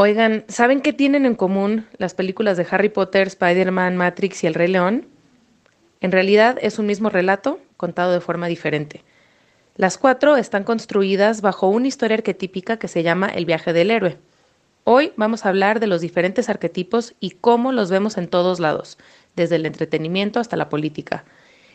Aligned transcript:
Oigan, 0.00 0.44
¿saben 0.46 0.80
qué 0.80 0.92
tienen 0.92 1.26
en 1.26 1.34
común 1.34 1.88
las 1.96 2.14
películas 2.14 2.56
de 2.56 2.64
Harry 2.70 2.88
Potter, 2.88 3.26
Spider-Man, 3.26 3.96
Matrix 3.96 4.44
y 4.44 4.46
El 4.46 4.54
Rey 4.54 4.68
León? 4.68 5.08
En 6.00 6.12
realidad 6.12 6.56
es 6.62 6.78
un 6.78 6.86
mismo 6.86 7.10
relato 7.10 7.58
contado 7.76 8.12
de 8.12 8.20
forma 8.20 8.46
diferente. 8.46 9.02
Las 9.74 9.98
cuatro 9.98 10.36
están 10.36 10.62
construidas 10.62 11.40
bajo 11.40 11.66
una 11.66 11.88
historia 11.88 12.16
arquetípica 12.16 12.78
que 12.78 12.86
se 12.86 13.02
llama 13.02 13.26
El 13.26 13.44
viaje 13.44 13.72
del 13.72 13.90
héroe. 13.90 14.18
Hoy 14.84 15.12
vamos 15.16 15.44
a 15.44 15.48
hablar 15.48 15.80
de 15.80 15.88
los 15.88 16.00
diferentes 16.00 16.48
arquetipos 16.48 17.16
y 17.18 17.30
cómo 17.30 17.72
los 17.72 17.90
vemos 17.90 18.18
en 18.18 18.28
todos 18.28 18.60
lados, 18.60 18.98
desde 19.34 19.56
el 19.56 19.66
entretenimiento 19.66 20.38
hasta 20.38 20.56
la 20.56 20.68
política. 20.68 21.24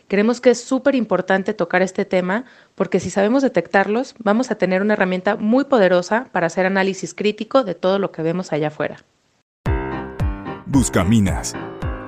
Creemos 0.08 0.42
que 0.42 0.52
es 0.52 0.64
súper 0.64 0.96
importante 0.96 1.54
tocar 1.54 1.82
este 1.82 2.06
tema 2.06 2.46
porque 2.76 3.00
si 3.00 3.10
sabemos 3.10 3.42
detectarlos, 3.42 4.16
vamos 4.20 4.52
a 4.52 4.56
tener 4.56 4.82
una 4.82 4.94
herramienta 4.94 5.36
muy 5.36 5.66
poderosa 5.66 6.28
para 6.32 6.48
hacer 6.48 6.66
análisis 6.66 7.14
crítico 7.14 7.64
de 7.64 7.76
todo 7.76 8.00
lo 8.00 8.12
que 8.12 8.22
vemos 8.22 8.52
allá 8.52 8.68
afuera. 8.68 8.98
Buscaminas, 10.66 11.56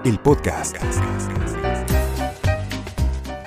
el 0.04 0.20
podcast. 0.20 0.78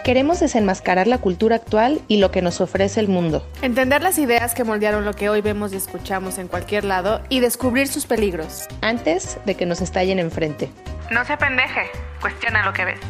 Queremos 0.05 0.41
desenmascarar 0.41 1.07
la 1.07 1.19
cultura 1.19 1.57
actual 1.57 2.01
y 2.09 2.17
lo 2.17 2.31
que 2.31 2.41
nos 2.41 2.63
ofrece 2.63 2.99
el 2.99 3.09
mundo. 3.09 3.47
Entender 3.61 4.03
las 4.03 4.19
ideas 4.19 4.55
que 4.55 4.65
moldearon 4.65 5.05
lo 5.05 5.13
que 5.13 5.29
hoy 5.29 5.43
vemos 5.43 5.75
y 5.75 5.77
escuchamos 5.77 6.39
en 6.39 6.49
cualquier 6.49 6.85
lado 6.85 7.21
y 7.29 7.41
descubrir 7.41 7.89
sus 7.89 8.07
peligros. 8.07 8.67
Antes 8.81 9.39
de 9.45 9.55
que 9.55 9.67
nos 9.67 9.83
estallen 9.83 10.19
enfrente. 10.19 10.71
No 11.11 11.25
se 11.27 11.37
pendeje, 11.37 11.91
cuestiona 12.23 12.65
lo 12.65 12.73
que 12.73 12.87
ves. 12.87 13.01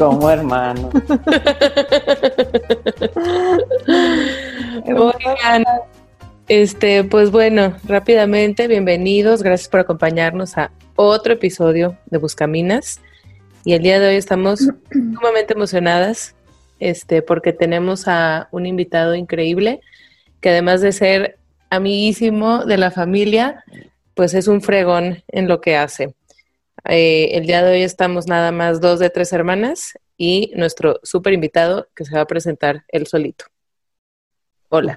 Como 0.00 0.30
hermano. 0.30 0.90
Oigan, 4.86 5.64
este, 6.48 7.04
pues 7.04 7.30
bueno, 7.30 7.76
rápidamente, 7.84 8.66
bienvenidos, 8.66 9.42
gracias 9.42 9.68
por 9.68 9.80
acompañarnos 9.80 10.56
a 10.56 10.70
otro 10.96 11.34
episodio 11.34 11.98
de 12.06 12.16
Buscaminas. 12.16 13.02
Y 13.66 13.74
el 13.74 13.82
día 13.82 14.00
de 14.00 14.08
hoy 14.08 14.14
estamos 14.14 14.60
sumamente 14.90 15.52
emocionadas, 15.52 16.34
este, 16.78 17.20
porque 17.20 17.52
tenemos 17.52 18.08
a 18.08 18.48
un 18.52 18.64
invitado 18.64 19.14
increíble, 19.14 19.82
que 20.40 20.48
además 20.48 20.80
de 20.80 20.92
ser 20.92 21.38
amiguísimo 21.68 22.64
de 22.64 22.78
la 22.78 22.90
familia, 22.90 23.64
pues 24.14 24.32
es 24.32 24.48
un 24.48 24.62
fregón 24.62 25.22
en 25.28 25.46
lo 25.46 25.60
que 25.60 25.76
hace. 25.76 26.14
Eh, 26.84 27.36
el 27.36 27.46
día 27.46 27.62
de 27.62 27.72
hoy 27.72 27.82
estamos 27.82 28.26
nada 28.26 28.52
más 28.52 28.80
dos 28.80 28.98
de 28.98 29.10
tres 29.10 29.32
hermanas 29.32 29.98
y 30.16 30.52
nuestro 30.56 30.98
súper 31.02 31.32
invitado 31.32 31.88
que 31.94 32.04
se 32.04 32.14
va 32.14 32.22
a 32.22 32.26
presentar 32.26 32.84
él 32.88 33.06
solito. 33.06 33.46
Hola. 34.68 34.96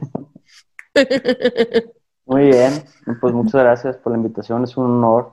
Muy 2.25 2.44
bien, 2.45 2.84
pues 3.20 3.34
muchas 3.34 3.62
gracias 3.62 3.98
por 3.98 4.14
la 4.14 4.17
invitación, 4.17 4.64
es 4.64 4.78
un 4.78 4.86
honor. 4.86 5.31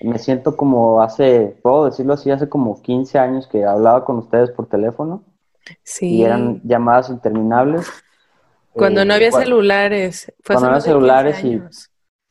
Me 0.00 0.18
siento 0.18 0.56
como 0.56 1.02
hace, 1.02 1.56
puedo 1.60 1.86
decirlo 1.86 2.12
así, 2.14 2.30
hace 2.30 2.48
como 2.48 2.80
15 2.80 3.18
años 3.18 3.48
que 3.48 3.64
hablaba 3.64 4.04
con 4.04 4.18
ustedes 4.18 4.50
por 4.50 4.68
teléfono. 4.68 5.24
Sí. 5.82 6.16
Y 6.16 6.22
eran 6.22 6.60
llamadas 6.62 7.10
interminables. 7.10 7.90
Cuando 8.72 9.04
no 9.04 9.12
eh, 9.12 9.16
había 9.16 9.32
celulares. 9.32 10.32
cuando 10.46 10.66
no 10.66 10.72
había 10.72 10.80
celulares 10.80 11.44
y 11.44 11.60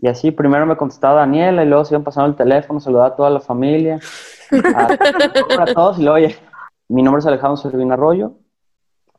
y 0.01 0.07
así, 0.07 0.31
primero 0.31 0.65
me 0.65 0.77
contestaba 0.77 1.19
Daniela 1.19 1.63
y 1.63 1.67
luego 1.67 1.83
se 1.83 1.93
iban 1.93 2.03
pasando 2.03 2.29
el 2.29 2.35
teléfono, 2.35 2.79
saludaba 2.79 3.07
a 3.07 3.15
toda 3.15 3.29
la 3.29 3.41
familia, 3.41 3.99
a, 4.75 5.65
todos 5.73 5.99
y 5.99 6.03
luego, 6.03 6.15
oye, 6.15 6.35
mi 6.87 7.03
nombre 7.03 7.19
es 7.19 7.25
Alejandro 7.25 7.57
Servina 7.57 7.95
Arroyo 7.95 8.31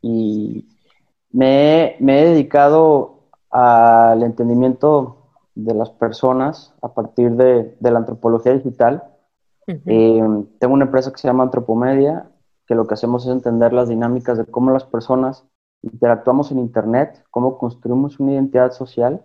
y 0.01 0.69
me, 1.33 1.97
me, 2.01 2.23
he 2.23 2.29
dedicado 2.31 3.29
al 3.51 4.23
entendimiento 4.23 5.33
de 5.55 5.75
las 5.75 5.91
personas 5.91 6.75
a 6.81 6.95
partir 6.95 7.33
de, 7.33 7.77
de 7.79 7.91
la 7.91 7.99
antropología 7.99 8.55
digital. 8.55 9.05
Eh, 9.67 10.23
tengo 10.59 10.75
una 10.75 10.87
empresa 10.87 11.13
que 11.13 11.19
se 11.19 11.29
llama 11.29 11.45
Antropomedia, 11.45 12.29
que 12.67 12.75
lo 12.75 12.87
que 12.87 12.95
hacemos 12.95 13.25
es 13.27 13.33
entender 13.33 13.73
las 13.73 13.89
dinámicas 13.89 14.39
de 14.39 14.47
cómo 14.47 14.73
las 14.73 14.85
personas 14.85 15.45
interactuamos 15.83 16.51
en 16.51 16.59
Internet, 16.59 17.23
cómo 17.31 17.59
construimos 17.59 18.19
una 18.19 18.33
identidad 18.33 18.73
social 18.73 19.23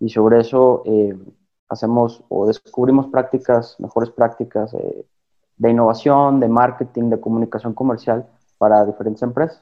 y 0.00 0.08
sobre 0.08 0.40
eso 0.40 0.82
eh, 0.86 1.16
hacemos 1.68 2.24
o 2.28 2.46
descubrimos 2.46 3.08
prácticas, 3.08 3.76
mejores 3.78 4.10
prácticas 4.10 4.72
eh, 4.74 5.04
de 5.56 5.70
innovación, 5.70 6.40
de 6.40 6.48
marketing, 6.48 7.10
de 7.10 7.20
comunicación 7.20 7.74
comercial 7.74 8.26
para 8.58 8.84
diferentes 8.84 9.22
empresas. 9.22 9.60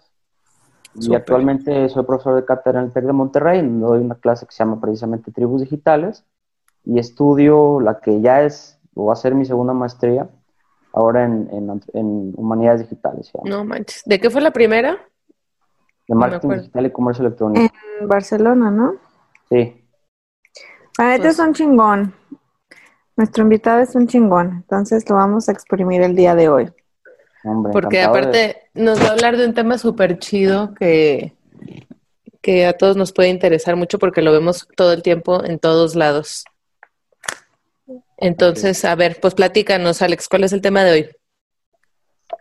Y 0.99 1.15
actualmente 1.15 1.89
soy 1.91 2.05
profesor 2.05 2.37
de 2.37 2.45
cátedra 2.47 2.81
en 2.81 2.87
el 2.87 2.93
TEC 2.93 3.05
de 3.05 3.13
Monterrey, 3.13 3.61
doy 3.63 3.99
una 4.01 4.15
clase 4.15 4.47
que 4.47 4.53
se 4.53 4.65
llama 4.65 4.81
precisamente 4.81 5.31
Tribus 5.31 5.61
Digitales 5.61 6.25
y 6.85 6.99
estudio 6.99 7.81
la 7.81 8.01
que 8.01 8.21
ya 8.23 8.43
es 8.43 8.79
o 8.95 9.07
va 9.07 9.13
a 9.13 9.17
ser 9.17 9.35
mi 9.35 9.45
segunda 9.45 9.75
maestría 9.75 10.27
ahora 10.93 11.25
en, 11.25 11.51
en, 11.93 12.33
Humanidades 12.37 12.81
Digitales. 12.81 13.31
No 13.45 13.65
manches. 13.65 14.03
¿De 14.07 14.19
qué 14.19 14.31
fue 14.31 14.41
la 14.41 14.53
primera? 14.53 14.97
De 16.09 16.15
Marketing 16.15 16.49
Digital 16.49 16.87
y 16.87 16.91
Comercio 16.91 17.27
Electrónico. 17.27 17.75
En 18.01 18.09
Barcelona, 18.09 18.71
¿no? 18.71 18.95
Sí. 19.51 19.86
Ah, 20.99 21.15
este 21.15 21.29
es 21.29 21.39
un 21.39 21.53
chingón. 21.53 22.15
Nuestro 23.17 23.43
invitado 23.43 23.81
es 23.81 23.95
un 23.95 24.07
chingón, 24.07 24.53
entonces 24.57 25.09
lo 25.09 25.17
vamos 25.17 25.49
a 25.49 25.53
exprimir 25.53 26.03
el 26.03 26.15
día 26.15 26.35
de 26.35 26.49
hoy. 26.49 26.73
Porque 27.73 28.03
aparte 28.03 28.69
nos 28.75 29.01
va 29.01 29.09
a 29.09 29.13
hablar 29.13 29.37
de 29.37 29.47
un 29.47 29.55
tema 29.55 29.79
súper 29.79 30.19
chido 30.19 30.75
que, 30.75 31.35
que 32.43 32.67
a 32.67 32.77
todos 32.77 32.97
nos 32.97 33.13
puede 33.13 33.29
interesar 33.29 33.77
mucho 33.77 33.99
porque 33.99 34.23
lo 34.23 34.33
vemos 34.33 34.67
todo 34.77 34.93
el 34.93 35.03
tiempo 35.03 35.45
en 35.45 35.59
todos 35.59 35.95
lados. 35.95 36.45
Entonces, 38.17 38.85
a 38.85 38.95
ver, 38.95 39.19
pues 39.21 39.35
platícanos, 39.35 40.03
Alex, 40.03 40.29
¿cuál 40.29 40.45
es 40.45 40.53
el 40.53 40.61
tema 40.61 40.83
de 40.83 40.93
hoy? 40.93 41.09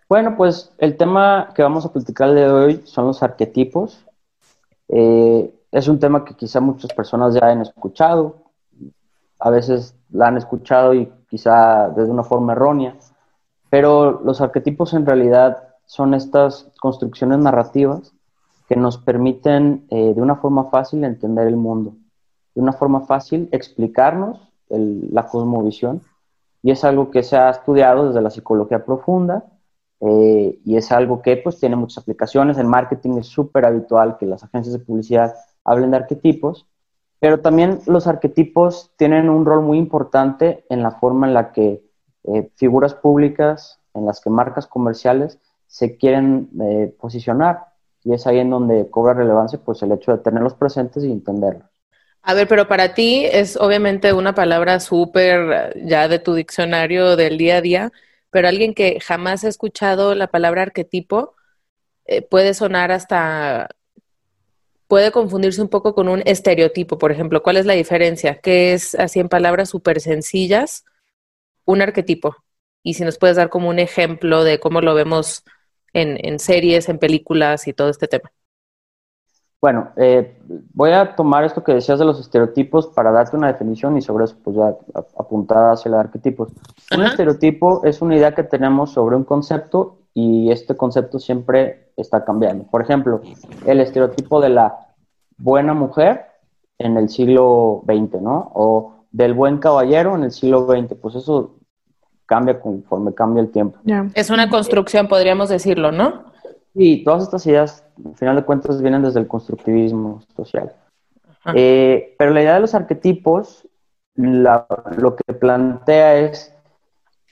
Bueno, 0.10 0.36
pues 0.38 0.72
el 0.78 0.98
tema 0.98 1.52
que 1.56 1.62
vamos 1.62 1.86
a 1.86 1.92
platicar 1.92 2.34
de 2.34 2.48
hoy 2.50 2.82
son 2.86 3.08
los 3.08 3.22
arquetipos. 3.22 4.06
Eh, 4.90 5.52
es 5.72 5.88
un 5.88 6.00
tema 6.00 6.24
que 6.24 6.36
quizá 6.36 6.60
muchas 6.60 6.94
personas 6.94 7.34
ya 7.34 7.48
han 7.48 7.62
escuchado, 7.62 8.45
a 9.46 9.52
veces 9.52 9.96
la 10.10 10.28
han 10.28 10.38
escuchado 10.38 10.96
y 10.96 11.08
quizá 11.30 11.90
desde 11.90 12.10
una 12.10 12.24
forma 12.24 12.54
errónea, 12.54 12.96
pero 13.70 14.22
los 14.26 14.42
arquetipos 14.42 14.96
en 14.96 15.06
realidad 15.06 15.76
son 15.86 16.16
estas 16.16 16.72
construcciones 16.82 17.38
narrativas 17.38 18.12
que 18.68 18.76
nos 18.76 18.98
permiten 18.98 19.86
eh, 19.92 20.16
de 20.16 20.20
una 20.20 20.38
forma 20.38 20.72
fácil 20.72 21.04
entender 21.04 21.48
el 21.48 21.58
mundo, 21.58 21.94
de 22.56 22.62
una 22.64 22.74
forma 22.74 23.02
fácil 23.02 23.48
explicarnos 23.52 24.42
la 24.68 25.28
cosmovisión, 25.28 26.02
y 26.64 26.72
es 26.72 26.84
algo 26.84 27.12
que 27.12 27.22
se 27.22 27.38
ha 27.38 27.52
estudiado 27.52 28.08
desde 28.08 28.24
la 28.24 28.32
psicología 28.32 28.84
profunda, 28.84 29.46
eh, 30.00 30.60
y 30.66 30.76
es 30.76 30.92
algo 30.92 31.22
que 31.22 31.38
pues 31.38 31.60
tiene 31.60 31.76
muchas 31.76 32.00
aplicaciones, 32.00 32.58
en 32.58 32.68
marketing 32.68 33.20
es 33.20 33.28
súper 33.28 33.68
habitual 33.68 34.18
que 34.18 34.26
las 34.26 34.44
agencias 34.44 34.74
de 34.74 34.84
publicidad 34.84 35.36
hablen 35.64 35.92
de 35.92 35.98
arquetipos, 35.98 36.66
pero 37.20 37.40
también 37.40 37.80
los 37.88 38.08
arquetipos 38.08 38.92
tienen 38.98 39.30
un 39.30 39.46
rol 39.46 39.62
muy 39.62 39.78
importante 39.78 40.66
en 40.70 40.84
la 40.84 40.92
forma 40.92 41.28
en 41.28 41.34
la 41.34 41.52
que 41.52 41.82
eh, 42.26 42.50
figuras 42.56 42.94
públicas, 42.94 43.80
en 43.94 44.06
las 44.06 44.22
que 44.22 44.30
marcas 44.30 44.68
comerciales 44.68 45.40
se 45.68 45.98
quieren 45.98 46.50
eh, 46.62 46.94
posicionar. 47.00 47.66
Y 48.04 48.14
es 48.14 48.28
ahí 48.28 48.40
en 48.40 48.50
donde 48.50 48.90
cobra 48.90 49.14
relevancia 49.14 49.60
pues 49.64 49.82
el 49.82 49.92
hecho 49.92 50.12
de 50.12 50.24
tenerlos 50.24 50.54
presentes 50.54 51.04
y 51.04 51.12
entenderlos. 51.12 51.68
A 52.22 52.34
ver, 52.34 52.48
pero 52.48 52.68
para 52.68 52.94
ti 52.94 53.26
es 53.26 53.56
obviamente 53.58 54.14
una 54.14 54.34
palabra 54.34 54.80
súper 54.80 55.74
ya 55.86 56.08
de 56.08 56.20
tu 56.20 56.34
diccionario 56.34 57.16
del 57.16 57.38
día 57.38 57.58
a 57.58 57.62
día, 57.62 57.92
pero 58.32 58.48
alguien 58.48 58.74
que 58.74 59.00
jamás 59.00 59.44
ha 59.44 59.48
escuchado 59.48 60.16
la 60.16 60.28
palabra 60.28 60.64
arquetipo 60.64 61.36
eh, 62.06 62.22
puede 62.22 62.54
sonar 62.54 62.92
hasta 62.92 63.70
puede 64.88 65.12
confundirse 65.12 65.62
un 65.62 65.70
poco 65.70 65.96
con 65.96 66.08
un 66.08 66.22
estereotipo, 66.26 66.98
por 66.98 67.12
ejemplo. 67.12 67.42
¿Cuál 67.44 67.58
es 67.58 67.66
la 67.66 67.74
diferencia? 67.74 68.40
¿Qué 68.40 68.74
es, 68.74 68.96
así 68.96 69.20
en 69.20 69.30
palabras 69.30 69.70
súper 69.70 70.00
sencillas, 70.00 70.86
un 71.66 71.82
arquetipo? 71.82 72.36
Y 72.84 72.94
si 72.94 73.04
nos 73.04 73.18
puedes 73.18 73.38
dar 73.38 73.50
como 73.50 73.70
un 73.70 73.80
ejemplo 73.80 74.44
de 74.44 74.60
cómo 74.60 74.82
lo 74.82 74.94
vemos 74.94 75.44
en, 75.94 76.40
series, 76.40 76.90
en 76.90 77.00
películas 77.00 77.68
y 77.68 77.74
todo 77.74 77.90
este 77.90 78.08
tema. 78.08 78.30
Bueno, 79.62 79.94
eh, 79.96 80.38
voy 80.74 80.92
a 80.92 81.16
tomar 81.16 81.46
esto 81.46 81.64
que 81.64 81.74
decías 81.74 81.98
de 81.98 82.06
los 82.06 82.20
estereotipos 82.20 82.88
para 82.88 83.12
darte 83.12 83.38
una 83.38 83.48
definición 83.48 83.98
y 83.98 84.02
sobre 84.02 84.26
eso 84.26 84.38
pues 84.44 84.58
ya 84.58 84.76
apuntada 85.18 85.72
hacia 85.72 85.90
los 85.90 86.00
arquetipos. 86.02 86.52
Un 86.96 87.04
estereotipo 87.04 87.84
es 87.86 88.02
una 88.02 88.16
idea 88.16 88.36
que 88.36 88.44
tenemos 88.44 88.92
sobre 88.92 89.16
un 89.16 89.24
concepto 89.24 90.05
y 90.18 90.50
este 90.50 90.76
concepto 90.76 91.20
siempre 91.20 91.92
está 91.98 92.24
cambiando. 92.26 92.64
Por 92.64 92.82
ejemplo, 92.82 93.22
el 93.68 93.82
estereotipo 93.82 94.40
de 94.42 94.50
la 94.50 94.88
buena 95.38 95.74
mujer 95.74 96.26
en 96.80 96.96
el 96.98 97.10
siglo 97.10 97.84
XX, 97.86 98.22
¿no? 98.22 98.52
O 98.56 98.94
del 99.12 99.34
buen 99.34 99.58
caballero 99.60 100.16
en 100.16 100.24
el 100.24 100.32
siglo 100.32 100.66
XX, 100.66 100.96
pues 100.96 101.16
eso 101.16 101.56
cambia 102.26 102.60
conforme 102.60 103.14
cambia 103.14 103.42
el 103.42 103.52
tiempo. 103.52 103.78
Es 104.16 104.30
una 104.30 104.50
construcción, 104.50 105.08
podríamos 105.08 105.50
decirlo, 105.50 105.92
¿no? 105.92 106.24
Sí, 106.74 107.04
todas 107.04 107.24
estas 107.24 107.46
ideas, 107.46 107.86
al 108.06 108.16
final 108.16 108.36
de 108.38 108.44
cuentas, 108.44 108.82
vienen 108.82 109.04
desde 109.04 109.20
el 109.20 109.28
constructivismo 109.28 110.22
social. 110.36 110.72
Eh, 111.54 112.16
pero 112.18 112.32
la 112.32 112.42
idea 112.42 112.54
de 112.56 112.62
los 112.62 112.74
arquetipos, 112.74 113.68
la- 114.16 114.66
lo 114.98 115.16
que 115.16 115.34
plantea 115.34 116.16
es 116.16 116.55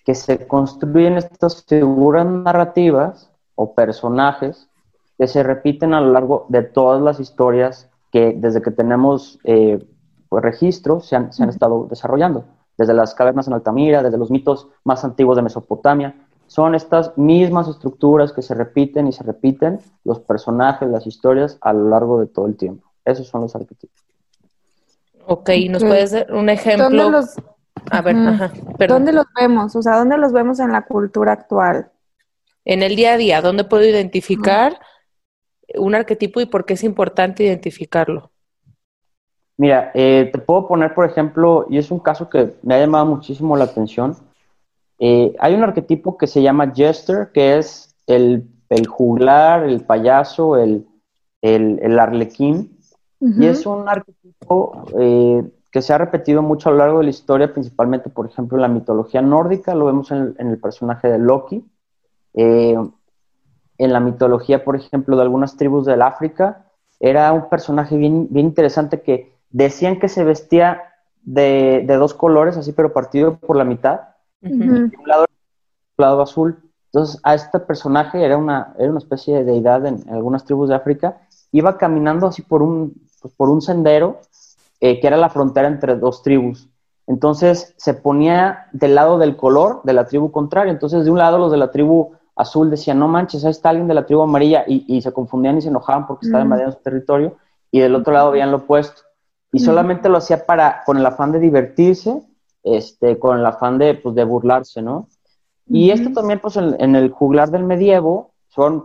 que 0.03 0.15
se 0.15 0.47
construyen 0.47 1.17
estas 1.17 1.63
figuras 1.63 2.25
narrativas 2.25 3.29
o 3.55 3.73
personajes 3.73 4.67
que 5.17 5.27
se 5.27 5.43
repiten 5.43 5.93
a 5.93 6.01
lo 6.01 6.11
largo 6.11 6.45
de 6.49 6.63
todas 6.63 7.01
las 7.01 7.19
historias 7.19 7.89
que 8.11 8.33
desde 8.35 8.61
que 8.61 8.71
tenemos 8.71 9.39
eh, 9.43 9.83
pues, 10.29 10.43
registros 10.43 11.07
se 11.07 11.15
han, 11.15 11.31
se 11.31 11.43
han 11.43 11.49
estado 11.49 11.87
desarrollando, 11.89 12.45
desde 12.77 12.93
las 12.93 13.13
cavernas 13.13 13.47
en 13.47 13.53
Altamira, 13.53 14.03
desde 14.03 14.17
los 14.17 14.31
mitos 14.31 14.67
más 14.83 15.03
antiguos 15.03 15.35
de 15.35 15.43
Mesopotamia. 15.43 16.15
Son 16.47 16.75
estas 16.75 17.17
mismas 17.17 17.67
estructuras 17.67 18.31
que 18.33 18.41
se 18.41 18.53
repiten 18.53 19.07
y 19.07 19.11
se 19.11 19.23
repiten 19.23 19.79
los 20.03 20.19
personajes, 20.19 20.89
las 20.89 21.07
historias 21.07 21.57
a 21.61 21.73
lo 21.73 21.89
largo 21.89 22.19
de 22.19 22.27
todo 22.27 22.45
el 22.47 22.57
tiempo. 22.57 22.87
Esos 23.05 23.27
son 23.27 23.41
los 23.41 23.55
arquetipos. 23.55 24.03
Ok, 25.25 25.49
¿nos 25.69 25.83
puedes 25.83 26.11
dar 26.11 26.31
un 26.33 26.49
ejemplo? 26.49 26.89
¿Dónde 26.89 27.09
los, 27.09 27.35
A 27.93 28.01
ver, 28.01 28.15
ajá, 28.15 28.51
perdón. 28.77 29.05
¿Dónde 29.05 29.13
los 29.13 29.25
vemos? 29.39 29.75
O 29.75 29.81
sea, 29.81 29.97
¿dónde 29.97 30.17
los 30.17 30.31
vemos 30.31 30.59
en 30.59 30.71
la 30.71 30.81
cultura 30.81 31.33
actual? 31.33 31.91
En 32.65 32.81
el 32.81 32.95
día 32.95 33.13
a 33.13 33.17
día, 33.17 33.41
¿dónde 33.41 33.65
puedo 33.65 33.83
identificar 33.85 34.79
un 35.75 35.93
arquetipo 35.93 36.41
y 36.41 36.45
por 36.45 36.65
qué 36.65 36.73
es 36.73 36.83
importante 36.83 37.43
identificarlo? 37.43 38.31
Mira, 39.57 39.91
eh, 39.93 40.29
te 40.33 40.39
puedo 40.39 40.67
poner, 40.67 40.93
por 40.95 41.05
ejemplo, 41.05 41.67
y 41.69 41.77
es 41.77 41.91
un 41.91 41.99
caso 41.99 42.29
que 42.29 42.55
me 42.63 42.73
ha 42.73 42.79
llamado 42.79 43.05
muchísimo 43.05 43.55
la 43.55 43.65
atención. 43.65 44.15
Eh, 44.97 45.35
hay 45.39 45.53
un 45.53 45.63
arquetipo 45.63 46.17
que 46.17 46.25
se 46.25 46.41
llama 46.41 46.71
Jester, 46.73 47.29
que 47.31 47.57
es 47.57 47.95
el, 48.07 48.47
el 48.69 48.87
juglar, 48.87 49.65
el 49.65 49.81
payaso, 49.81 50.57
el, 50.57 50.87
el, 51.41 51.79
el 51.83 51.99
arlequín. 51.99 52.79
Y 53.19 53.45
es 53.45 53.65
un 53.65 53.87
arquetipo 53.87 54.85
eh, 54.99 55.43
que 55.73 55.81
se 55.81 55.91
ha 55.91 55.97
repetido 55.97 56.43
mucho 56.43 56.69
a 56.69 56.71
lo 56.71 56.77
largo 56.77 56.99
de 56.99 57.05
la 57.05 57.09
historia, 57.09 57.51
principalmente, 57.51 58.07
por 58.11 58.27
ejemplo, 58.27 58.59
en 58.59 58.61
la 58.61 58.67
mitología 58.67 59.23
nórdica, 59.23 59.73
lo 59.73 59.87
vemos 59.87 60.11
en 60.11 60.17
el, 60.17 60.35
en 60.37 60.49
el 60.51 60.59
personaje 60.59 61.07
de 61.07 61.17
Loki. 61.17 61.65
Eh, 62.35 62.77
en 63.79 63.91
la 63.91 63.99
mitología, 63.99 64.63
por 64.63 64.75
ejemplo, 64.75 65.15
de 65.15 65.23
algunas 65.23 65.57
tribus 65.57 65.87
del 65.87 66.03
África, 66.03 66.67
era 66.99 67.33
un 67.33 67.49
personaje 67.49 67.97
bien, 67.97 68.27
bien 68.29 68.45
interesante 68.45 69.01
que 69.01 69.35
decían 69.49 69.99
que 69.99 70.09
se 70.09 70.23
vestía 70.23 70.83
de, 71.23 71.83
de 71.87 71.95
dos 71.95 72.13
colores, 72.13 72.55
así, 72.55 72.71
pero 72.71 72.93
partido 72.93 73.37
por 73.39 73.55
la 73.55 73.65
mitad. 73.65 74.01
De 74.41 74.55
un 74.55 74.91
lado, 75.07 75.25
un 75.97 76.05
lado 76.05 76.21
azul. 76.21 76.69
Entonces, 76.91 77.19
a 77.23 77.33
este 77.33 77.59
personaje 77.59 78.23
era 78.23 78.37
una, 78.37 78.75
era 78.77 78.91
una 78.91 78.99
especie 78.99 79.37
de 79.37 79.43
deidad 79.43 79.87
en, 79.87 80.03
en 80.07 80.13
algunas 80.13 80.45
tribus 80.45 80.69
de 80.69 80.75
África. 80.75 81.17
Iba 81.51 81.79
caminando 81.79 82.27
así 82.27 82.43
por 82.43 82.61
un, 82.61 82.93
pues, 83.19 83.33
por 83.33 83.49
un 83.49 83.63
sendero 83.63 84.19
eh, 84.85 84.99
que 84.99 85.07
era 85.07 85.15
la 85.15 85.29
frontera 85.29 85.67
entre 85.69 85.95
dos 85.95 86.21
tribus. 86.23 86.67
Entonces, 87.07 87.73
se 87.77 87.93
ponía 87.93 88.67
del 88.73 88.95
lado 88.95 89.17
del 89.17 89.35
color 89.37 89.79
de 89.83 89.93
la 89.93 90.05
tribu 90.05 90.29
contraria. 90.31 90.71
Entonces, 90.71 91.05
de 91.05 91.11
un 91.11 91.17
lado, 91.17 91.37
los 91.37 91.51
de 91.51 91.57
la 91.57 91.71
tribu 91.71 92.11
azul 92.35 92.69
decían, 92.69 92.99
no 92.99 93.07
manches, 93.07 93.45
ahí 93.45 93.51
está 93.51 93.69
alguien 93.69 93.87
de 93.87 93.93
la 93.93 94.05
tribu 94.05 94.21
amarilla, 94.23 94.65
y, 94.67 94.83
y 94.93 95.01
se 95.01 95.11
confundían 95.13 95.57
y 95.57 95.61
se 95.61 95.69
enojaban 95.69 96.05
porque 96.05 96.25
estaba 96.25 96.43
Mm. 96.43 96.47
invadiendo 96.47 96.73
su 96.75 96.81
territorio. 96.83 97.29
Y 97.71 97.79
del 97.79 97.95
otro 97.95 98.11
lado 98.13 98.31
veían 98.31 98.51
lo 98.51 98.57
opuesto. 98.57 99.01
Y 99.53 99.57
Mm. 99.61 99.65
solamente 99.65 100.09
lo 100.09 100.17
hacía 100.17 100.45
para, 100.45 100.83
con 100.85 100.97
el 100.97 101.05
afán 101.05 101.31
de 101.31 101.39
divertirse, 101.39 102.21
este, 102.63 103.17
con 103.19 103.39
el 103.39 103.45
afán 103.45 103.77
de, 103.77 103.93
pues, 103.95 104.15
de 104.15 104.23
burlarse, 104.25 104.81
¿no? 104.81 105.07
Y 105.69 105.91
esto 105.91 106.11
también, 106.11 106.39
pues, 106.39 106.57
en, 106.57 106.75
en 106.79 106.95
el 106.95 107.09
juglar 107.09 107.49
del 107.51 107.63
medievo, 107.63 108.31
son, 108.49 108.83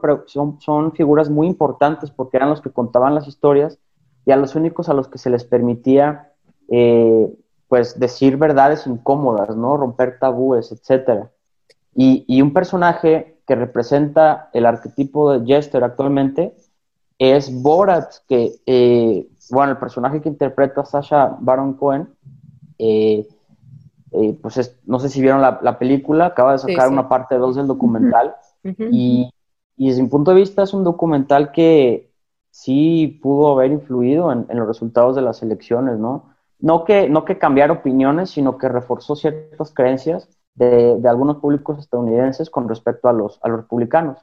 son 0.61 0.93
figuras 0.93 1.29
muy 1.29 1.47
importantes 1.49 2.11
porque 2.11 2.37
eran 2.37 2.51
los 2.51 2.61
que 2.61 2.71
contaban 2.71 3.15
las 3.17 3.27
historias 3.27 3.79
y 4.27 4.33
a 4.33 4.37
los 4.37 4.55
únicos 4.55 4.89
a 4.89 4.95
los 4.95 5.09
que 5.09 5.19
se 5.19 5.31
les 5.31 5.45
permitía, 5.45 6.33
eh, 6.69 7.29
pues, 7.69 7.99
decir 7.99 8.37
verdades 8.37 8.87
incómodas, 8.87 9.57
¿no? 9.57 9.77
Romper 9.77 10.19
tabúes, 10.19 10.73
etcétera. 10.73 11.31
Y, 11.95 12.25
y 12.29 12.43
un 12.43 12.53
personaje 12.53 13.39
que 13.47 13.55
representa 13.55 14.51
el 14.53 14.67
arquetipo 14.67 15.33
de 15.33 15.47
Jester 15.47 15.83
actualmente 15.85 16.55
es 17.19 17.63
Borat, 17.63 18.13
que, 18.29 18.53
eh, 18.67 19.27
bueno, 19.51 19.73
el 19.73 19.79
personaje 19.79 20.21
que 20.21 20.29
interpreta 20.29 20.85
Sasha 20.85 21.37
Baron 21.41 21.75
Cohen, 21.75 22.09
eh, 22.79 23.27
eh, 24.13 24.39
pues 24.41 24.57
es- 24.59 24.79
no 24.87 24.99
sé 25.01 25.09
si 25.09 25.21
vieron 25.21 25.41
la, 25.43 25.59
la 25.63 25.79
película, 25.79 26.27
acaba 26.27 26.53
de 26.53 26.59
Sí, 26.59 26.67
sacar 26.69 26.89
sí. 26.89 26.93
una 26.93 27.09
parte 27.09 27.37
2 27.37 27.57
del 27.57 27.67
documental 27.67 28.35
Ujú. 28.65 28.85
y, 28.91 29.31
y 29.77 29.89
desde 29.89 30.03
mi 30.03 30.09
punto 30.09 30.31
de 30.33 30.39
vista 30.41 30.63
es 30.63 30.73
un 30.73 30.85
documental 30.85 31.53
que 31.53 32.08
sí 32.59 33.21
pudo 33.23 33.53
haber 33.53 33.71
influido 33.71 34.33
en, 34.33 34.47
en 34.49 34.59
los 34.59 34.67
resultados 34.67 35.15
de 35.15 35.23
las 35.23 35.43
elecciones, 35.45 35.97
¿no? 35.99 36.35
No 36.59 36.83
que, 36.85 37.09
no 37.09 37.25
que 37.25 37.39
cambiara 37.39 37.73
opiniones, 37.73 38.31
sino 38.31 38.59
que 38.59 38.69
reforzó 38.69 39.15
ciertas 39.15 39.73
creencias 39.73 40.29
de, 40.57 40.97
de 40.99 41.09
algunos 41.09 41.37
públicos 41.37 41.79
estadounidenses 41.79 42.51
con 42.51 42.69
respecto 42.69 43.09
a 43.09 43.13
los, 43.13 43.39
a 43.45 43.49
los 43.49 43.59
republicanos. 43.61 44.19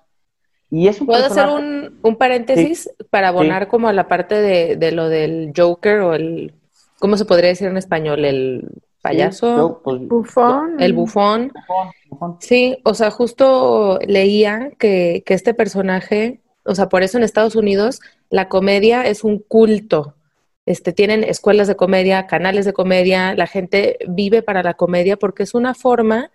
Y 0.70 0.90
es 0.90 1.00
un 1.00 1.08
¿Puedo 1.08 1.26
hacer 1.26 1.48
un, 1.48 1.98
un 2.04 2.16
paréntesis 2.18 2.90
para 3.10 3.30
abonar 3.30 3.70
como 3.70 3.88
a 3.88 3.94
la 3.94 4.10
parte 4.10 4.36
de, 4.36 4.76
de 4.76 4.92
lo 4.92 5.08
del 5.08 5.54
Joker 5.56 6.02
o 6.02 6.14
el, 6.14 6.54
¿cómo 7.00 7.16
se 7.16 7.24
podría 7.24 7.50
decir 7.52 7.70
en 7.70 7.78
español? 7.78 8.26
El 8.26 8.68
payaso, 9.02 9.56
Yo, 9.56 9.82
pues, 9.82 10.06
Bufón. 10.10 10.76
el 10.82 10.92
bufón. 10.92 11.54
bufón, 11.54 11.88
bufón. 12.10 12.38
Sí, 12.42 12.80
o 12.84 12.94
sea, 12.96 13.12
justo 13.12 13.98
leía 14.06 14.72
que, 14.78 15.24
que 15.26 15.36
este 15.36 15.54
personaje, 15.54 16.42
o 16.66 16.76
sea, 16.76 16.90
por 16.90 17.04
eso 17.04 17.18
en 17.18 17.24
Estados 17.24 17.56
Unidos 17.56 18.02
la 18.36 18.50
comedia 18.50 19.04
es 19.04 19.24
un 19.24 19.40
culto. 19.40 20.18
Este, 20.66 20.92
tienen 20.92 21.24
escuelas 21.24 21.70
de 21.70 21.78
comedia, 21.78 22.28
canales 22.28 22.66
de 22.66 22.74
comedia, 22.74 23.34
la 23.34 23.48
gente 23.48 23.98
vive 24.10 24.44
para 24.44 24.62
la 24.62 24.74
comedia 24.74 25.16
porque 25.16 25.44
es 25.44 25.54
una 25.54 25.74
forma 25.74 26.32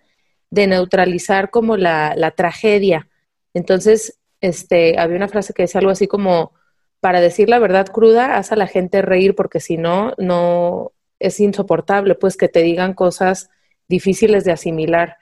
de 0.49 0.65
neutralizar 0.65 1.51
como 1.51 1.77
la, 1.77 2.15
la 2.15 2.31
tragedia. 2.31 3.07
Entonces, 3.53 4.17
este, 4.39 4.97
había 4.97 5.17
una 5.17 5.27
frase 5.27 5.53
que 5.53 5.61
decía 5.61 5.77
algo 5.77 5.91
así 5.91 6.07
como, 6.07 6.53
para 7.01 7.21
decir 7.21 7.49
la 7.49 7.59
verdad 7.59 7.85
cruda, 7.85 8.35
haz 8.35 8.51
a 8.51 8.55
la 8.55 8.65
gente 8.65 9.03
reír 9.03 9.35
porque 9.35 9.59
si 9.59 9.77
no, 9.77 10.15
no 10.17 10.93
es 11.19 11.39
insoportable, 11.39 12.15
pues 12.15 12.35
que 12.35 12.49
te 12.49 12.63
digan 12.63 12.95
cosas 12.95 13.51
difíciles 13.87 14.43
de 14.43 14.53
asimilar. 14.53 15.17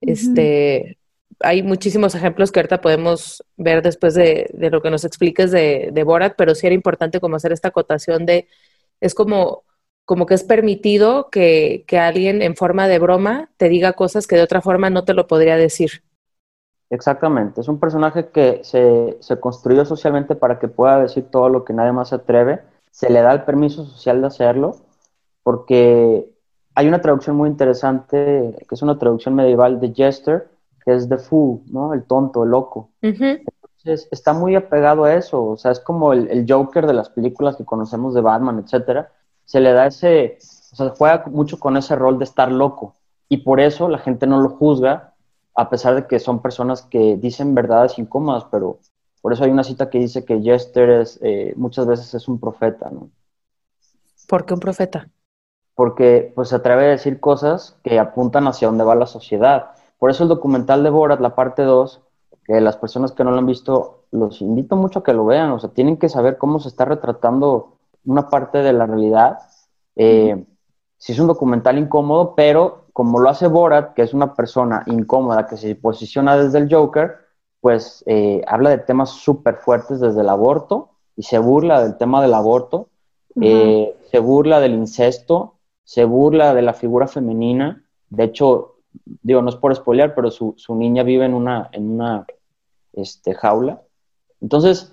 Este, 0.00 0.99
hay 1.40 1.62
muchísimos 1.62 2.14
ejemplos 2.14 2.52
que 2.52 2.60
ahorita 2.60 2.80
podemos 2.80 3.44
ver 3.56 3.82
después 3.82 4.14
de, 4.14 4.50
lo 4.54 4.82
que 4.82 4.90
nos 4.90 5.04
expliques 5.04 5.50
de, 5.50 5.90
de 5.92 6.04
Borat, 6.04 6.34
pero 6.36 6.54
sí 6.54 6.66
era 6.66 6.74
importante 6.74 7.20
como 7.20 7.36
hacer 7.36 7.52
esta 7.52 7.68
acotación 7.68 8.26
de, 8.26 8.48
es 9.00 9.14
como, 9.14 9.64
como 10.04 10.26
que 10.26 10.34
es 10.34 10.44
permitido 10.44 11.30
que, 11.30 11.84
que 11.86 11.98
alguien 11.98 12.42
en 12.42 12.56
forma 12.56 12.88
de 12.88 12.98
broma 12.98 13.50
te 13.56 13.68
diga 13.68 13.94
cosas 13.94 14.26
que 14.26 14.36
de 14.36 14.42
otra 14.42 14.60
forma 14.60 14.90
no 14.90 15.04
te 15.04 15.14
lo 15.14 15.26
podría 15.26 15.56
decir. 15.56 16.02
Exactamente, 16.90 17.60
es 17.60 17.68
un 17.68 17.78
personaje 17.78 18.28
que 18.28 18.60
se, 18.64 19.16
se 19.20 19.38
construyó 19.38 19.84
socialmente 19.84 20.34
para 20.34 20.58
que 20.58 20.68
pueda 20.68 21.00
decir 21.00 21.24
todo 21.30 21.48
lo 21.48 21.64
que 21.64 21.72
nadie 21.72 21.92
más 21.92 22.08
se 22.08 22.16
atreve, 22.16 22.60
se 22.90 23.08
le 23.10 23.22
da 23.22 23.32
el 23.32 23.44
permiso 23.44 23.84
social 23.84 24.20
de 24.20 24.26
hacerlo, 24.26 24.76
porque 25.44 26.28
hay 26.74 26.88
una 26.88 27.00
traducción 27.00 27.36
muy 27.36 27.48
interesante, 27.48 28.56
que 28.68 28.74
es 28.74 28.82
una 28.82 28.98
traducción 28.98 29.34
medieval 29.34 29.80
de 29.80 29.92
Jester, 29.94 30.48
que 30.84 30.94
es 30.94 31.08
the 31.08 31.18
fool, 31.18 31.60
¿no? 31.70 31.94
El 31.94 32.04
tonto, 32.04 32.44
el 32.44 32.50
loco. 32.50 32.90
Entonces, 33.02 34.08
está 34.10 34.32
muy 34.32 34.54
apegado 34.54 35.04
a 35.04 35.14
eso, 35.14 35.44
o 35.44 35.56
sea, 35.56 35.70
es 35.70 35.80
como 35.80 36.12
el, 36.12 36.28
el 36.28 36.44
Joker 36.46 36.86
de 36.86 36.92
las 36.92 37.08
películas 37.08 37.56
que 37.56 37.64
conocemos 37.64 38.14
de 38.14 38.20
Batman, 38.20 38.58
etcétera. 38.58 39.12
Se 39.44 39.60
le 39.60 39.72
da 39.72 39.86
ese, 39.86 40.38
o 40.72 40.76
sea, 40.76 40.90
juega 40.90 41.24
mucho 41.26 41.58
con 41.58 41.76
ese 41.76 41.96
rol 41.96 42.18
de 42.18 42.24
estar 42.24 42.52
loco, 42.52 42.94
y 43.28 43.38
por 43.38 43.60
eso 43.60 43.88
la 43.88 43.98
gente 43.98 44.26
no 44.26 44.40
lo 44.40 44.50
juzga, 44.50 45.14
a 45.54 45.70
pesar 45.70 45.94
de 45.94 46.06
que 46.06 46.18
son 46.18 46.42
personas 46.42 46.82
que 46.82 47.16
dicen 47.16 47.54
verdades 47.54 47.98
incómodas, 47.98 48.44
pero 48.50 48.78
por 49.20 49.32
eso 49.32 49.44
hay 49.44 49.50
una 49.50 49.64
cita 49.64 49.90
que 49.90 49.98
dice 49.98 50.24
que 50.24 50.40
Jester 50.40 50.90
es, 50.90 51.18
eh, 51.22 51.52
muchas 51.56 51.86
veces 51.86 52.14
es 52.14 52.28
un 52.28 52.38
profeta, 52.38 52.90
¿no? 52.90 53.10
¿Por 54.26 54.46
qué 54.46 54.54
un 54.54 54.60
profeta? 54.60 55.08
Porque 55.74 56.32
pues 56.34 56.50
se 56.50 56.56
atreve 56.56 56.84
a 56.86 56.90
decir 56.90 57.20
cosas 57.20 57.76
que 57.82 57.98
apuntan 57.98 58.46
hacia 58.46 58.68
dónde 58.68 58.84
va 58.84 58.94
la 58.94 59.06
sociedad. 59.06 59.72
Por 60.00 60.10
eso 60.10 60.22
el 60.22 60.30
documental 60.30 60.82
de 60.82 60.88
Borat, 60.88 61.20
la 61.20 61.34
parte 61.34 61.62
2, 61.62 62.00
que 62.44 62.60
las 62.60 62.78
personas 62.78 63.12
que 63.12 63.22
no 63.22 63.30
lo 63.30 63.38
han 63.38 63.46
visto, 63.46 64.04
los 64.10 64.40
invito 64.40 64.74
mucho 64.74 65.00
a 65.00 65.02
que 65.04 65.12
lo 65.12 65.26
vean, 65.26 65.52
o 65.52 65.58
sea, 65.60 65.70
tienen 65.70 65.98
que 65.98 66.08
saber 66.08 66.38
cómo 66.38 66.58
se 66.58 66.68
está 66.68 66.86
retratando 66.86 67.76
una 68.06 68.30
parte 68.30 68.58
de 68.58 68.72
la 68.72 68.86
realidad. 68.86 69.38
Eh, 69.96 70.46
sí 70.96 71.12
es 71.12 71.18
un 71.18 71.26
documental 71.26 71.76
incómodo, 71.76 72.34
pero 72.34 72.86
como 72.94 73.20
lo 73.20 73.28
hace 73.28 73.46
Borat, 73.46 73.92
que 73.92 74.00
es 74.00 74.14
una 74.14 74.34
persona 74.34 74.84
incómoda 74.86 75.46
que 75.46 75.58
se 75.58 75.74
posiciona 75.74 76.38
desde 76.38 76.58
el 76.58 76.74
Joker, 76.74 77.18
pues 77.60 78.02
eh, 78.06 78.42
habla 78.46 78.70
de 78.70 78.78
temas 78.78 79.10
súper 79.10 79.56
fuertes 79.56 80.00
desde 80.00 80.22
el 80.22 80.30
aborto 80.30 80.92
y 81.14 81.24
se 81.24 81.38
burla 81.38 81.82
del 81.82 81.98
tema 81.98 82.22
del 82.22 82.32
aborto, 82.32 82.88
eh, 83.38 83.94
se 84.10 84.18
burla 84.18 84.60
del 84.60 84.72
incesto, 84.72 85.56
se 85.84 86.04
burla 86.04 86.54
de 86.54 86.62
la 86.62 86.72
figura 86.72 87.06
femenina. 87.06 87.84
De 88.08 88.24
hecho, 88.24 88.76
digo, 89.22 89.42
no 89.42 89.50
es 89.50 89.56
por 89.56 89.74
spoilear, 89.74 90.14
pero 90.14 90.30
su, 90.30 90.54
su 90.56 90.74
niña 90.74 91.02
vive 91.02 91.24
en 91.24 91.34
una, 91.34 91.68
en 91.72 91.90
una 91.90 92.26
este, 92.92 93.34
jaula. 93.34 93.82
Entonces, 94.40 94.92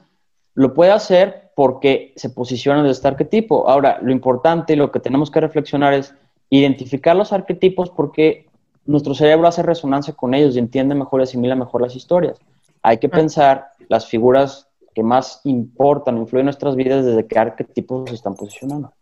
lo 0.54 0.74
puede 0.74 0.92
hacer 0.92 1.52
porque 1.56 2.14
se 2.16 2.30
posicionan 2.30 2.84
de 2.84 2.92
este 2.92 3.08
arquetipo. 3.08 3.68
Ahora, 3.70 4.00
lo 4.02 4.12
importante 4.12 4.74
y 4.74 4.76
lo 4.76 4.92
que 4.92 5.00
tenemos 5.00 5.32
que 5.32 5.40
reflexionar 5.40 5.94
es 5.94 6.14
identificar 6.50 7.16
los 7.16 7.34
arquetipos 7.34 7.90
porque 7.90 8.48
nuestro 8.86 9.14
cerebro 9.14 9.48
hace 9.48 9.64
resonancia 9.64 10.14
con 10.14 10.34
ellos 10.34 10.56
y 10.56 10.60
entiende 10.60 10.96
mejor 10.96 11.20
y 11.20 11.24
asimila 11.24 11.56
mejor 11.56 11.82
las 11.82 11.96
historias. 11.96 12.40
Hay 12.84 13.00
que 13.00 13.10
pensar 13.10 13.68
las 13.90 14.08
figuras 14.08 14.68
que 14.94 15.04
más 15.04 15.42
importan 15.44 16.18
influyen 16.18 16.42
en 16.42 16.46
nuestras 16.46 16.76
vidas 16.76 17.06
desde 17.06 17.28
qué 17.28 17.38
arquetipos 17.38 18.10
se 18.10 18.16
están 18.16 18.36
posicionando. 18.36 18.94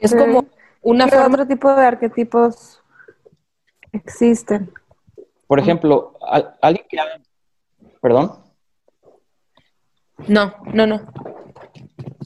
Es 0.00 0.14
como 0.14 0.44
una 0.82 1.06
¿Qué 1.06 1.16
otro 1.16 1.46
tipo 1.46 1.74
de 1.74 1.84
arquetipos 1.84 2.81
existen? 3.92 4.72
Por 5.46 5.58
ejemplo, 5.58 6.14
alguien 6.60 6.86
que... 6.88 6.98
¿Perdón? 8.00 8.32
No, 10.26 10.54
no, 10.72 10.86
no. 10.86 11.00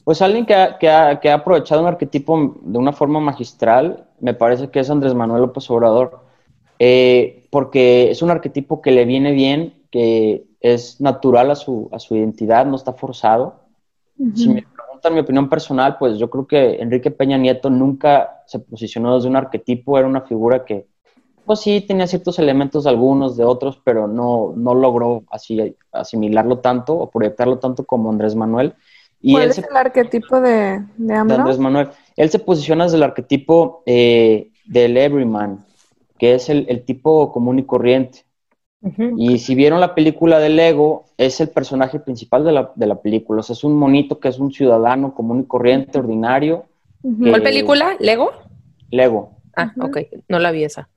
Pues 0.03 0.21
alguien 0.21 0.45
que 0.45 0.55
ha, 0.55 0.77
que, 0.77 0.89
ha, 0.89 1.19
que 1.19 1.29
ha, 1.29 1.35
aprovechado 1.35 1.81
un 1.81 1.87
arquetipo 1.87 2.55
de 2.61 2.77
una 2.77 2.93
forma 2.93 3.19
magistral, 3.19 4.07
me 4.19 4.33
parece 4.33 4.69
que 4.69 4.79
es 4.79 4.89
Andrés 4.89 5.13
Manuel 5.13 5.41
López 5.41 5.69
Obrador, 5.69 6.21
eh, 6.79 7.47
porque 7.51 8.09
es 8.11 8.21
un 8.21 8.31
arquetipo 8.31 8.81
que 8.81 8.91
le 8.91 9.05
viene 9.05 9.31
bien, 9.33 9.83
que 9.91 10.45
es 10.61 11.01
natural 11.01 11.51
a 11.51 11.55
su, 11.55 11.89
a 11.91 11.99
su 11.99 12.15
identidad, 12.15 12.65
no 12.65 12.75
está 12.75 12.93
forzado. 12.93 13.67
Si 14.33 14.49
me 14.49 14.63
preguntan 14.63 15.13
mi 15.13 15.19
opinión 15.19 15.47
personal, 15.47 15.97
pues 15.99 16.17
yo 16.17 16.29
creo 16.29 16.47
que 16.47 16.81
Enrique 16.81 17.11
Peña 17.11 17.37
Nieto 17.37 17.69
nunca 17.69 18.41
se 18.47 18.59
posicionó 18.59 19.15
desde 19.15 19.27
un 19.27 19.35
arquetipo, 19.35 19.99
era 19.99 20.07
una 20.07 20.21
figura 20.21 20.65
que 20.65 20.87
pues 21.47 21.61
sí, 21.61 21.81
tenía 21.81 22.05
ciertos 22.05 22.37
elementos 22.37 22.83
de 22.83 22.91
algunos, 22.91 23.37
de 23.37 23.45
otros, 23.45 23.81
pero 23.83 24.07
no, 24.07 24.53
no 24.55 24.75
logró 24.75 25.23
así 25.31 25.75
asimilarlo 25.91 26.59
tanto 26.59 26.93
o 26.93 27.09
proyectarlo 27.09 27.57
tanto 27.57 27.85
como 27.85 28.11
Andrés 28.11 28.35
Manuel. 28.35 28.75
Y 29.21 29.31
¿Cuál 29.31 29.49
es 29.49 29.57
el 29.57 29.75
arquetipo 29.75 30.39
de, 30.39 30.83
de, 30.97 31.13
Andrés 31.15 31.57
Manuel? 31.57 31.89
Él 32.17 32.29
se 32.29 32.39
posiciona 32.39 32.83
desde 32.83 32.97
el 32.97 33.03
arquetipo 33.03 33.81
eh, 33.85 34.51
del 34.65 34.97
everyman, 34.97 35.65
que 36.19 36.35
es 36.35 36.49
el, 36.49 36.83
tipo 36.85 37.31
común 37.31 37.59
y 37.59 37.63
corriente. 37.63 38.25
Y 39.17 39.39
si 39.39 39.55
vieron 39.55 39.79
la 39.79 39.95
película 39.95 40.39
de 40.39 40.49
Lego, 40.49 41.05
es 41.17 41.41
el 41.41 41.49
personaje 41.49 41.99
principal 41.99 42.45
de 42.45 42.51
la, 42.51 42.71
de 42.75 42.87
la 42.87 43.01
película. 43.01 43.39
O 43.39 43.43
sea, 43.43 43.53
es 43.53 43.63
un 43.63 43.75
monito 43.75 44.19
que 44.19 44.27
es 44.27 44.37
un 44.37 44.51
ciudadano 44.51 45.13
común 45.15 45.41
y 45.41 45.45
corriente, 45.45 45.97
ordinario. 45.97 46.65
¿Cuál 47.01 47.41
película? 47.41 47.95
¿Lego? 47.99 48.31
Lego. 48.91 49.37
Ah, 49.55 49.73
ok. 49.81 49.97
No 50.29 50.39
la 50.39 50.51
vi 50.51 50.63
esa. 50.63 50.89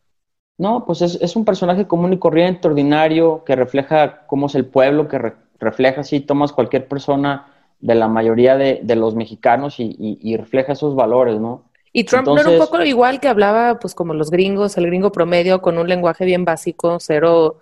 No, 0.61 0.85
pues 0.85 1.01
es, 1.01 1.37
un 1.37 1.47
personaje 1.47 1.87
común 1.87 2.13
y 2.13 2.19
corriente, 2.19 2.69
ordinario, 2.69 3.45
que 3.47 3.57
refleja 3.57 4.27
cómo 4.27 4.47
es 4.47 4.55
el 4.55 4.67
pueblo, 4.67 5.09
que 5.09 5.33
refleja, 5.59 6.05
si 6.05 6.21
tomas 6.21 6.53
cualquier 6.53 6.87
persona 6.87 7.47
de 7.81 7.95
la 7.95 8.09
mayoría 8.09 8.59
de, 8.59 8.95
los 8.95 9.15
mexicanos 9.15 9.77
y, 9.79 10.37
refleja 10.37 10.75
esos 10.75 10.95
valores, 10.95 11.41
¿no? 11.41 11.65
Y 11.95 12.05
Trump 12.05 12.27
no 12.27 12.39
era 12.39 12.51
un 12.51 12.59
poco 12.59 12.83
igual 12.83 13.21
que 13.21 13.29
hablaba, 13.29 13.79
pues 13.79 13.95
como 13.95 14.13
los 14.13 14.31
gringos, 14.31 14.77
el 14.77 14.85
gringo 14.85 15.11
promedio, 15.11 15.63
con 15.63 15.79
un 15.79 15.89
lenguaje 15.89 16.27
bien 16.27 16.45
básico, 16.45 16.99
cero, 17.01 17.57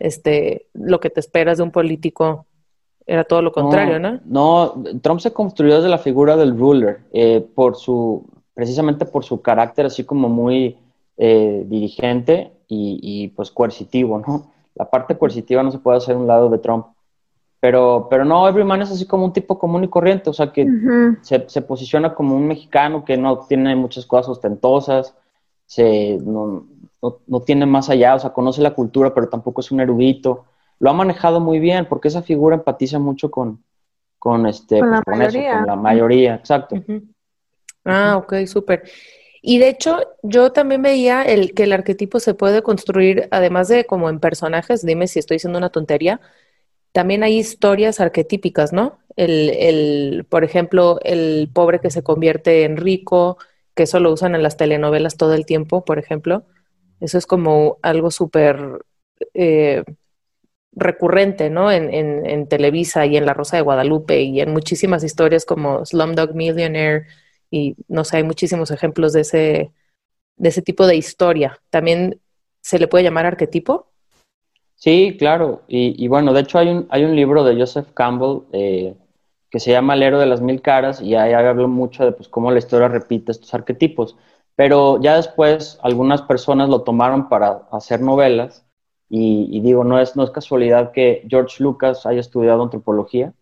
este, 0.00 0.66
lo 0.74 0.98
que 0.98 1.10
te 1.10 1.20
esperas 1.20 1.58
de 1.58 1.62
un 1.62 1.70
político, 1.70 2.46
era 3.06 3.22
todo 3.22 3.42
lo 3.42 3.52
contrario, 3.52 4.00
¿no? 4.00 4.18
No, 4.24 4.82
Trump 5.02 5.20
se 5.20 5.32
construyó 5.32 5.76
desde 5.76 5.88
la 5.88 5.98
figura 5.98 6.36
del 6.36 6.58
ruler, 6.58 7.02
eh, 7.12 7.46
por 7.54 7.76
su, 7.76 8.28
precisamente 8.54 9.04
por 9.04 9.22
su 9.22 9.40
carácter 9.40 9.86
así 9.86 10.02
como 10.02 10.28
muy 10.28 10.76
eh, 11.22 11.64
dirigente 11.66 12.50
y, 12.66 13.28
pues 13.36 13.50
coercitivo, 13.50 14.24
¿no? 14.26 14.52
La 14.74 14.88
parte 14.88 15.18
coercitiva 15.18 15.62
no 15.62 15.70
se 15.70 15.78
puede 15.78 15.98
hacer 15.98 16.14
a 16.14 16.18
un 16.18 16.26
lado 16.26 16.48
de 16.48 16.56
Trump. 16.56 16.86
Pero, 17.60 18.06
pero 18.08 18.24
no, 18.24 18.48
Everyman 18.48 18.80
es 18.80 18.90
así 18.90 19.04
como 19.04 19.26
un 19.26 19.34
tipo 19.34 19.58
común 19.58 19.84
y 19.84 19.88
corriente, 19.88 20.30
o 20.30 20.32
sea 20.32 20.50
que 20.50 20.66
se, 21.20 21.60
posiciona 21.60 22.14
como 22.14 22.34
un 22.34 22.46
mexicano 22.46 23.04
que 23.04 23.18
no 23.18 23.40
tiene 23.40 23.76
muchas 23.76 24.06
cosas 24.06 24.30
ostentosas, 24.30 25.14
se, 25.66 26.16
no, 26.22 26.64
tiene 27.44 27.66
más 27.66 27.90
allá, 27.90 28.14
o 28.14 28.18
sea, 28.18 28.30
conoce 28.30 28.62
la 28.62 28.72
cultura, 28.72 29.12
pero 29.12 29.28
tampoco 29.28 29.60
es 29.60 29.70
un 29.70 29.80
erudito. 29.80 30.46
Lo 30.78 30.88
ha 30.88 30.94
manejado 30.94 31.38
muy 31.38 31.58
bien 31.58 31.84
porque 31.86 32.08
esa 32.08 32.22
figura 32.22 32.56
empatiza 32.56 32.98
mucho 32.98 33.30
con, 33.30 33.62
con, 34.18 34.46
este, 34.46 34.80
con, 34.80 34.90
la, 34.90 35.02
pues, 35.02 35.18
mayoría. 35.18 35.58
con 35.58 35.66
la 35.66 35.76
mayoría. 35.76 36.34
exacto. 36.36 36.76
Ah, 37.84 38.16
ok, 38.16 38.46
súper. 38.46 38.84
Y 39.42 39.58
de 39.58 39.68
hecho, 39.68 39.98
yo 40.22 40.52
también 40.52 40.82
veía 40.82 41.22
el, 41.22 41.54
que 41.54 41.64
el 41.64 41.72
arquetipo 41.72 42.20
se 42.20 42.34
puede 42.34 42.62
construir, 42.62 43.28
además 43.30 43.68
de 43.68 43.86
como 43.86 44.10
en 44.10 44.20
personajes, 44.20 44.84
dime 44.84 45.06
si 45.08 45.18
estoy 45.18 45.36
diciendo 45.36 45.58
una 45.58 45.70
tontería, 45.70 46.20
también 46.92 47.22
hay 47.22 47.38
historias 47.38 48.00
arquetípicas, 48.00 48.72
¿no? 48.72 48.98
El, 49.16 49.50
el, 49.50 50.26
por 50.28 50.44
ejemplo, 50.44 50.98
el 51.04 51.50
pobre 51.52 51.80
que 51.80 51.90
se 51.90 52.02
convierte 52.02 52.64
en 52.64 52.76
rico, 52.76 53.38
que 53.74 53.84
eso 53.84 54.00
lo 54.00 54.12
usan 54.12 54.34
en 54.34 54.42
las 54.42 54.56
telenovelas 54.56 55.16
todo 55.16 55.34
el 55.34 55.46
tiempo, 55.46 55.84
por 55.84 55.98
ejemplo. 55.98 56.44
Eso 57.00 57.18
es 57.18 57.26
como 57.26 57.78
algo 57.82 58.10
súper 58.10 58.58
eh, 59.34 59.84
recurrente, 60.72 61.50
¿no? 61.50 61.70
En, 61.72 61.92
en, 61.92 62.26
en 62.26 62.48
Televisa 62.48 63.06
y 63.06 63.16
en 63.16 63.26
La 63.26 63.34
Rosa 63.34 63.56
de 63.56 63.62
Guadalupe 63.62 64.22
y 64.22 64.40
en 64.40 64.52
muchísimas 64.52 65.04
historias 65.04 65.44
como 65.44 65.84
Slumdog 65.84 66.34
Millionaire 66.34 67.06
y 67.50 67.76
no 67.88 68.04
sé, 68.04 68.18
hay 68.18 68.24
muchísimos 68.24 68.70
ejemplos 68.70 69.12
de 69.12 69.22
ese, 69.22 69.72
de 70.36 70.48
ese 70.48 70.62
tipo 70.62 70.86
de 70.86 70.96
historia. 70.96 71.60
¿También 71.70 72.20
se 72.60 72.78
le 72.78 72.88
puede 72.88 73.04
llamar 73.04 73.26
arquetipo? 73.26 73.88
Sí, 74.76 75.16
claro. 75.18 75.62
Y, 75.68 76.08
bueno, 76.08 76.32
de 76.32 76.40
hecho 76.40 76.58
hay 76.58 76.68
un, 76.68 76.86
hay 76.90 77.04
un 77.04 77.14
libro 77.14 77.44
de 77.44 77.58
Joseph 77.58 77.88
Campbell 77.92 78.44
eh, 78.52 78.94
que 79.50 79.60
se 79.60 79.72
llama 79.72 79.94
El 79.94 80.02
héroe 80.02 80.20
de 80.20 80.26
las 80.26 80.40
mil 80.40 80.62
caras 80.62 81.02
y 81.02 81.14
ahí 81.14 81.34
habla 81.34 81.66
mucho 81.66 82.04
de 82.04 82.12
pues, 82.12 82.28
cómo 82.28 82.50
la 82.50 82.58
historia 82.58 82.88
repite 82.88 83.32
estos 83.32 83.52
arquetipos. 83.52 84.16
Pero 84.56 85.00
ya 85.00 85.16
después 85.16 85.78
algunas 85.82 86.22
personas 86.22 86.68
lo 86.68 86.82
tomaron 86.82 87.28
para 87.28 87.68
hacer 87.72 88.00
novelas 88.00 88.64
y, 89.08 89.60
digo, 89.60 89.82
no 89.82 89.98
es, 89.98 90.14
no 90.14 90.22
es 90.22 90.30
casualidad 90.30 90.92
que 90.92 91.26
George 91.28 91.62
Lucas 91.62 92.06
haya 92.06 92.20
estudiado 92.20 92.62
antropología. 92.62 93.34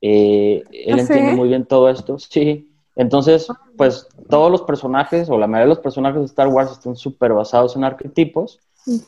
Eh, 0.00 0.64
él 0.72 0.98
¿Ah, 0.98 1.00
entiende 1.00 1.32
muy 1.32 1.48
bien 1.48 1.64
todo 1.64 1.88
esto, 1.88 2.18
sí. 2.18 2.73
Entonces, 2.96 3.48
pues 3.76 4.06
todos 4.28 4.50
los 4.50 4.62
personajes 4.62 5.28
o 5.28 5.38
la 5.38 5.46
mayoría 5.46 5.64
de 5.64 5.74
los 5.74 5.80
personajes 5.80 6.20
de 6.20 6.26
Star 6.26 6.48
Wars 6.48 6.72
están 6.72 6.96
súper 6.96 7.32
basados 7.32 7.74
en 7.76 7.84
arquetipos, 7.84 8.60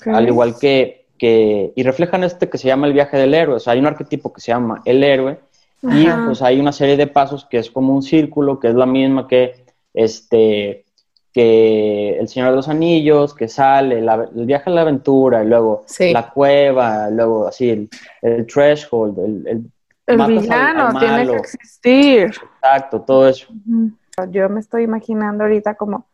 al 0.07 0.26
igual 0.26 0.59
que, 0.59 1.07
que, 1.19 1.73
y 1.76 1.83
reflejan 1.83 2.25
este 2.25 2.49
que 2.49 2.59
se 2.59 2.66
llama 2.66 2.87
el 2.87 2.93
viaje 2.93 3.16
del 3.16 3.35
héroe, 3.35 3.57
o 3.57 3.61
sea, 3.61 3.75
hay 3.75 3.78
un 3.78 3.87
arquetipo 3.87 4.33
que 4.33 4.40
se 4.40 4.52
llama 4.52 4.83
el 4.85 5.05
héroe 5.05 5.38
y 5.83 6.07
pues 6.26 6.43
hay 6.43 6.59
una 6.59 6.73
serie 6.73 6.97
de 6.97 7.07
pasos 7.07 7.45
que 7.45 7.59
es 7.59 7.71
como 7.71 7.95
un 7.95 8.02
círculo, 8.02 8.59
que 8.59 8.69
es 8.69 8.75
la 8.75 8.87
misma 8.87 9.28
que 9.28 9.64
este 9.95 10.85
que 11.33 12.19
el 12.19 12.28
Señor 12.28 12.49
de 12.49 12.57
los 12.57 12.69
Anillos, 12.69 13.35
que 13.35 13.47
sale, 13.47 13.99
el 13.99 14.47
viaje 14.47 14.71
a 14.71 14.73
la 14.73 14.81
aventura, 14.81 15.45
y 15.45 15.47
luego 15.47 15.85
la 16.00 16.31
cueva, 16.31 17.11
luego 17.11 17.47
así 17.47 17.69
el, 17.69 17.90
el 18.23 18.47
threshold, 18.47 19.19
el, 19.19 19.47
el 19.47 19.71
villano 20.06 20.98
tiene 20.98 21.26
que 21.26 21.36
existir. 21.36 22.32
Exacto, 22.60 23.00
todo 23.02 23.28
eso. 23.28 23.48
Yo 24.30 24.48
me 24.48 24.60
estoy 24.60 24.84
imaginando 24.84 25.44
ahorita 25.44 25.75
como 25.75 26.06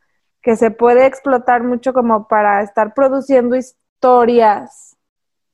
que 0.43 0.57
se 0.57 0.71
puede 0.71 1.07
explotar 1.07 1.63
mucho 1.63 1.93
como 1.93 2.27
para 2.27 2.63
estar 2.63 2.95
produciendo 2.95 3.55
historias. 3.55 4.97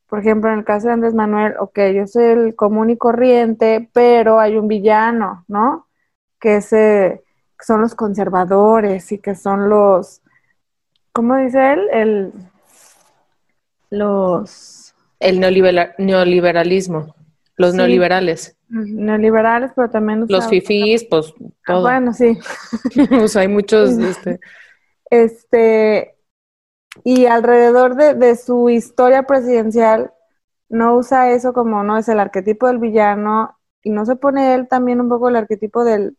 Por 0.06 0.20
ejemplo, 0.20 0.50
en 0.50 0.60
el 0.60 0.64
caso 0.64 0.86
de 0.86 0.94
Andrés 0.94 1.12
Manuel, 1.14 1.54
ok, 1.58 1.78
yo 1.94 2.06
soy 2.06 2.24
el 2.24 2.54
común 2.56 2.88
y 2.88 2.96
corriente, 2.96 3.90
pero 3.92 4.40
hay 4.40 4.56
un 4.56 4.66
villano, 4.66 5.44
¿no? 5.46 5.86
Que, 6.40 6.62
se, 6.62 7.22
son 7.60 7.82
los 7.82 7.94
conservadores 7.94 9.12
y 9.12 9.18
que 9.18 9.34
son 9.34 9.68
los, 9.68 10.22
¿cómo 11.12 11.36
dice 11.36 11.74
él? 11.74 11.88
El, 11.92 12.32
los... 13.90 14.94
El 15.20 15.40
neoliberalismo. 15.40 17.14
Los 17.58 17.74
neoliberales. 17.74 18.56
Neoliberales, 18.68 19.72
pero 19.74 19.90
también... 19.90 20.24
Los 20.28 20.48
fifís, 20.48 21.04
pues 21.04 21.34
ah, 21.40 21.52
todo. 21.66 21.82
bueno, 21.82 22.12
sí. 22.12 22.38
o 23.20 23.28
sea, 23.28 23.42
hay 23.42 23.48
muchos... 23.48 23.90
Este... 23.98 24.40
este 25.10 26.14
y 27.04 27.26
alrededor 27.26 27.94
de, 27.96 28.36
su 28.36 28.70
historia 28.70 29.24
presidencial, 29.24 30.12
no 30.68 30.96
usa 30.96 31.30
eso 31.30 31.52
como, 31.52 31.82
no, 31.84 31.98
es 31.98 32.08
el 32.08 32.18
arquetipo 32.18 32.66
del 32.66 32.78
villano, 32.78 33.56
y 33.82 33.90
no 33.90 34.04
se 34.04 34.16
pone 34.16 34.54
él 34.54 34.68
también 34.68 35.00
un 35.00 35.08
poco 35.08 35.28
el 35.28 35.36
arquetipo 35.36 35.84
del, 35.84 36.16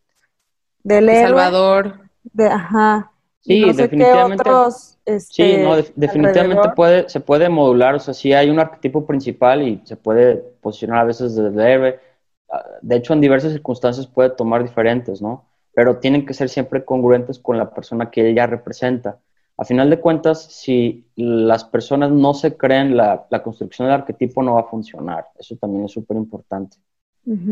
del 0.83 1.09
héroe. 1.09 1.27
Salvador. 1.27 1.99
De, 2.23 2.47
ajá. 2.47 3.11
Sí, 3.41 3.71
definitivamente. 3.73 4.43
sí, 5.19 5.57
no, 5.63 5.75
definitivamente 5.95 6.69
puede, 6.75 7.09
se 7.09 7.19
puede 7.19 7.49
modular, 7.49 7.95
o 7.95 7.99
sea, 7.99 8.13
sí 8.13 8.33
hay 8.33 8.49
un 8.49 8.59
arquetipo 8.59 9.05
principal 9.05 9.61
y 9.67 9.81
se 9.85 9.95
puede 9.95 10.35
posicionar 10.61 10.99
a 10.99 11.03
veces 11.05 11.35
desde 11.35 11.71
héroe. 11.73 11.99
Ah, 12.51 12.63
de 12.81 12.95
hecho, 12.97 13.13
en 13.13 13.21
diversas 13.21 13.53
circunstancias 13.53 14.07
puede 14.07 14.31
tomar 14.31 14.63
diferentes, 14.63 15.21
¿no? 15.21 15.45
Pero 15.73 15.97
tienen 15.97 16.25
que 16.25 16.33
ser 16.33 16.49
siempre 16.49 16.83
congruentes 16.83 17.39
con 17.39 17.57
la 17.57 17.69
persona 17.73 18.11
que 18.11 18.29
ella 18.29 18.45
representa. 18.47 19.19
A 19.57 19.65
final 19.65 19.89
de 19.89 19.99
cuentas, 19.99 20.41
si 20.43 21.05
las 21.15 21.63
personas 21.63 22.11
no 22.11 22.33
se 22.33 22.55
creen, 22.57 22.95
la, 22.97 23.25
la 23.29 23.43
construcción 23.43 23.87
del 23.87 23.95
arquetipo 23.95 24.41
no 24.41 24.55
va 24.55 24.61
a 24.61 24.69
funcionar. 24.69 25.27
Eso 25.37 25.55
también 25.57 25.85
es 25.85 25.91
súper 25.91 26.17
importante. 26.17 26.77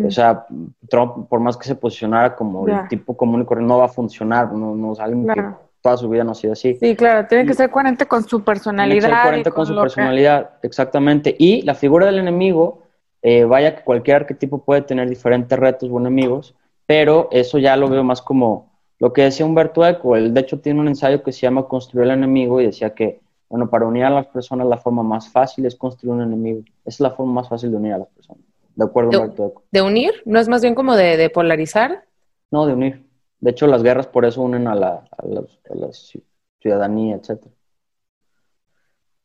O 0.06 0.10
sea, 0.10 0.48
Trump, 0.90 1.28
por 1.28 1.40
más 1.40 1.56
que 1.56 1.68
se 1.68 1.76
posicionara 1.76 2.36
como 2.36 2.68
el 2.68 2.88
tipo 2.88 3.16
común 3.16 3.42
y 3.42 3.46
corriente, 3.46 3.68
no 3.72 3.78
va 3.78 3.86
a 3.86 3.90
funcionar, 3.90 4.52
no, 4.52 4.76
no 4.76 4.94
es 4.94 5.00
alguien 5.00 5.26
Claro. 5.26 5.60
que 5.60 5.67
toda 5.82 5.98
su 5.98 6.10
vida 6.10 6.24
no 6.24 6.32
ha 6.32 6.36
sido 6.36 6.54
así. 6.54 6.76
Sí, 6.80 6.96
claro, 6.96 7.28
tiene 7.28 7.46
que 7.46 7.54
ser 7.54 7.70
coherente 7.70 8.06
con 8.06 8.24
su 8.24 8.30
Tiene 8.30 8.42
que 8.42 8.46
personalidad. 8.46 9.10
ser 9.10 9.22
coherente 9.24 9.52
con 9.52 9.66
su 9.66 9.74
que- 9.76 9.82
personalidad, 9.82 10.50
exactamente. 10.64 11.36
Y 11.38 11.62
la 11.64 11.76
figura 11.76 12.06
del 12.08 12.20
enemigo, 12.20 12.84
eh, 13.22 13.44
vaya 13.46 13.76
que 13.76 13.84
cualquier 13.84 14.18
arquetipo 14.18 14.60
puede 14.64 14.82
tener 14.82 15.08
diferentes 15.10 15.58
retos 15.58 15.90
o 15.92 16.00
enemigos, 16.00 16.56
pero 16.86 17.28
eso 17.32 17.58
ya 17.58 17.76
lo 17.76 17.88
veo 17.90 18.04
más 18.04 18.22
como 18.22 18.72
lo 19.00 19.14
que 19.14 19.24
decía 19.24 19.46
Humberto 19.46 19.86
Eco. 19.86 20.16
Él, 20.16 20.34
de 20.34 20.42
hecho, 20.42 20.60
tiene 20.60 20.80
un 20.80 20.88
ensayo 20.88 21.22
que 21.24 21.32
se 21.32 21.42
llama 21.42 21.68
Construir 21.68 22.06
el 22.06 22.12
enemigo 22.14 22.60
y 22.62 22.66
decía 22.66 22.94
que, 22.96 23.20
bueno, 23.50 23.70
para 23.70 23.86
unir 23.86 24.04
a 24.06 24.10
las 24.10 24.28
personas 24.28 24.68
la 24.68 24.78
forma 24.78 25.04
más 25.04 25.30
fácil 25.30 25.66
es 25.66 25.76
construir 25.76 26.14
un 26.16 26.22
enemigo. 26.24 26.60
Esa 26.86 26.96
es 26.96 27.00
la 27.02 27.12
forma 27.12 27.34
más 27.34 27.50
fácil 27.50 27.72
de 27.72 27.78
unir 27.78 27.94
a 27.94 27.98
las 28.00 28.08
personas. 28.10 28.42
De 28.76 28.84
acuerdo, 28.86 29.10
Humberto 29.20 29.48
Eco. 29.48 29.64
¿De 29.72 29.82
unir? 29.82 30.12
¿No 30.26 30.40
es 30.40 30.48
más 30.48 30.62
bien 30.62 30.76
como 30.76 30.96
de, 30.96 31.18
de 31.18 31.30
polarizar? 31.30 32.04
No, 32.52 32.66
de 32.66 32.74
unir. 32.74 33.07
De 33.40 33.52
hecho, 33.52 33.68
las 33.68 33.84
guerras 33.84 34.08
por 34.08 34.26
eso 34.26 34.42
unen 34.42 34.68
a 34.68 34.76
la, 34.76 35.08
a 35.18 35.26
las- 35.28 35.60
a 35.70 35.76
la 35.76 35.88
ci- 35.88 36.24
ciudadanía, 36.60 37.16
etcétera. 37.18 37.52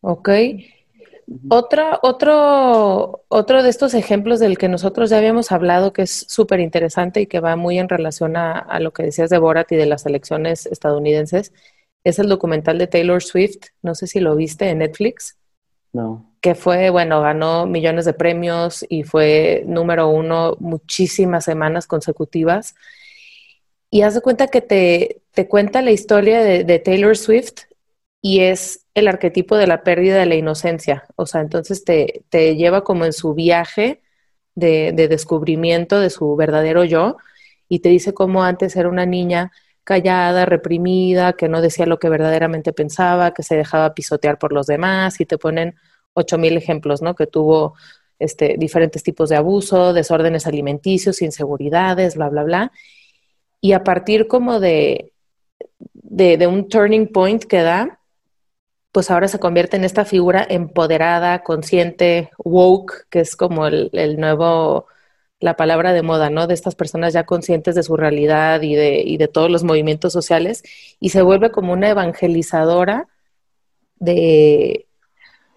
Ok. 0.00 0.28
Otra, 1.49 1.99
otro, 2.02 3.25
otro 3.28 3.62
de 3.62 3.71
estos 3.71 3.95
ejemplos 3.95 4.40
del 4.40 4.59
que 4.59 4.69
nosotros 4.69 5.09
ya 5.09 5.19
habíamos 5.19 5.52
hablado, 5.52 5.92
que 5.92 6.02
es 6.02 6.26
súper 6.28 6.61
interesante 6.61 7.21
y 7.23 7.26
que 7.26 7.40
va 7.40 7.57
muy 7.57 7.78
en 7.78 7.88
relación 7.88 8.37
a, 8.37 8.59
a 8.59 8.81
lo 8.81 8.92
que 8.92 9.04
decías 9.04 9.31
de 9.31 9.38
Borat 9.38 9.71
y 9.73 9.76
de 9.76 9.87
las 9.87 10.04
elecciones 10.04 10.66
estadounidenses, 10.66 11.52
es 12.04 12.19
el 12.19 12.28
documental 12.28 12.76
de 12.78 12.88
Taylor 12.88 13.23
Swift. 13.23 13.69
No 13.83 13.95
sé 13.95 14.09
si 14.09 14.21
lo 14.21 14.35
viste 14.37 14.69
en 14.69 14.78
Netflix, 14.78 15.38
No. 15.92 16.26
que 16.40 16.54
fue, 16.54 16.90
bueno, 16.90 17.21
ganó 17.23 17.66
millones 17.66 18.04
de 18.04 18.12
premios 18.14 18.85
y 18.88 19.04
fue 19.04 19.62
número 19.66 20.09
uno 20.09 20.57
muchísimas 20.59 21.45
semanas 21.45 21.87
consecutivas. 21.87 22.75
Y 23.94 24.00
haz 24.00 24.14
de 24.14 24.22
cuenta 24.22 24.46
que 24.46 24.62
te, 24.62 25.20
te 25.32 25.49
cuenta 25.49 25.82
la 25.82 25.90
historia 25.90 26.40
de, 26.40 26.78
Taylor 26.78 27.14
Swift 27.14 27.64
y 28.22 28.40
es 28.40 28.87
el 28.94 29.06
arquetipo 29.06 29.54
de 29.54 29.66
la 29.66 29.82
pérdida 29.84 30.16
de 30.16 30.25
la 30.25 30.34
inocencia. 30.34 31.04
O 31.14 31.26
sea, 31.26 31.42
entonces 31.42 31.84
te, 31.84 32.25
te 32.30 32.56
lleva 32.56 32.84
como 32.84 33.04
en 33.04 33.12
su 33.12 33.34
viaje 33.34 34.00
de, 34.54 34.92
de 34.94 35.08
descubrimiento 35.08 36.00
de 36.00 36.08
su 36.08 36.34
verdadero 36.37 36.84
yo 36.84 37.18
y 37.68 37.80
te 37.80 37.90
dice 37.90 38.14
cómo 38.14 38.42
antes 38.44 38.76
era 38.76 38.88
una 38.88 39.04
niña 39.04 39.52
callada, 39.84 40.46
reprimida, 40.46 41.34
que 41.34 41.50
no 41.50 41.61
decía 41.61 41.84
lo 41.84 41.99
que 41.99 42.08
verdaderamente 42.08 42.72
pensaba, 42.72 43.34
que 43.34 43.42
se 43.42 43.56
dejaba 43.56 43.92
pisotear 43.92 44.38
por 44.38 44.54
los 44.54 44.66
demás 44.66 45.20
y 45.20 45.26
te 45.26 45.37
ponen 45.37 45.75
ocho 46.14 46.38
mil 46.38 46.56
ejemplos, 46.56 47.02
¿no? 47.02 47.14
Que 47.14 47.26
tuvo 47.26 47.75
este, 48.18 48.56
diferentes 48.58 49.02
tipos 49.02 49.28
de 49.28 49.37
abuso, 49.37 49.92
desórdenes 49.92 50.46
alimenticios, 50.46 51.20
inseguridades, 51.20 52.16
bla, 52.16 52.30
bla, 52.30 52.42
bla. 52.44 52.72
Y 53.64 53.73
a 53.75 53.85
partir 53.85 54.26
como 54.26 54.59
de, 54.59 55.12
de, 55.95 56.47
un 56.49 56.69
turning 56.69 57.07
point 57.07 57.45
que 57.45 57.62
da, 57.62 58.00
pues 58.90 59.09
ahora 59.09 59.28
se 59.28 59.38
convierte 59.38 59.76
en 59.76 59.85
esta 59.85 60.04
figura 60.04 60.45
empoderada, 60.50 61.45
consciente, 61.45 62.31
woke, 62.38 63.07
que 63.09 63.21
es 63.21 63.37
como 63.37 63.69
el, 63.69 63.88
el 63.92 64.19
nuevo, 64.19 64.88
la 65.38 65.57
palabra 65.57 65.92
de 65.92 66.02
moda, 66.02 66.28
¿no? 66.28 66.49
De 66.49 66.54
estas 66.54 66.75
personas 66.75 67.12
ya 67.12 67.25
conscientes 67.25 67.76
de 67.76 67.85
su 67.85 67.97
realidad 67.97 68.62
y 68.62 68.75
de, 68.75 69.00
y 69.00 69.16
de 69.16 69.28
todos 69.28 69.49
los 69.49 69.62
movimientos 69.62 70.12
sociales, 70.12 70.64
y 70.99 71.11
se 71.11 71.23
vuelve 71.23 71.52
como 71.52 71.73
una 71.73 71.88
evangelizadora 71.88 73.07
de, 74.00 74.88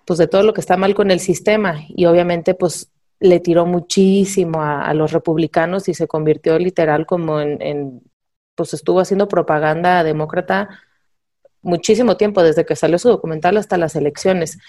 pues 0.05 0.19
de 0.19 0.27
todo 0.27 0.43
lo 0.43 0.53
que 0.53 0.61
está 0.61 0.77
mal 0.77 0.93
con 0.93 1.09
el 1.09 1.19
sistema, 1.19 1.81
y 1.89 2.05
obviamente 2.05 2.53
pues 2.53 2.91
le 3.19 3.39
tiró 3.39 3.65
muchísimo 3.65 4.61
a, 4.61 4.93
los 4.93 5.11
republicanos 5.11 5.87
y 5.87 5.93
se 5.93 6.07
convirtió 6.07 6.59
literal 6.59 7.05
como 7.05 7.39
en, 7.39 8.01
pues 8.55 8.73
estuvo 8.73 8.99
haciendo 8.99 9.27
propaganda 9.27 10.03
demócrata 10.03 10.69
muchísimo 11.61 12.15
tiempo, 12.15 12.43
desde 12.43 12.65
que 12.65 12.75
salió 12.75 12.99
su 12.99 13.09
documental 13.09 13.57
hasta 13.57 13.77
las 13.77 13.95
elecciones. 13.95 14.59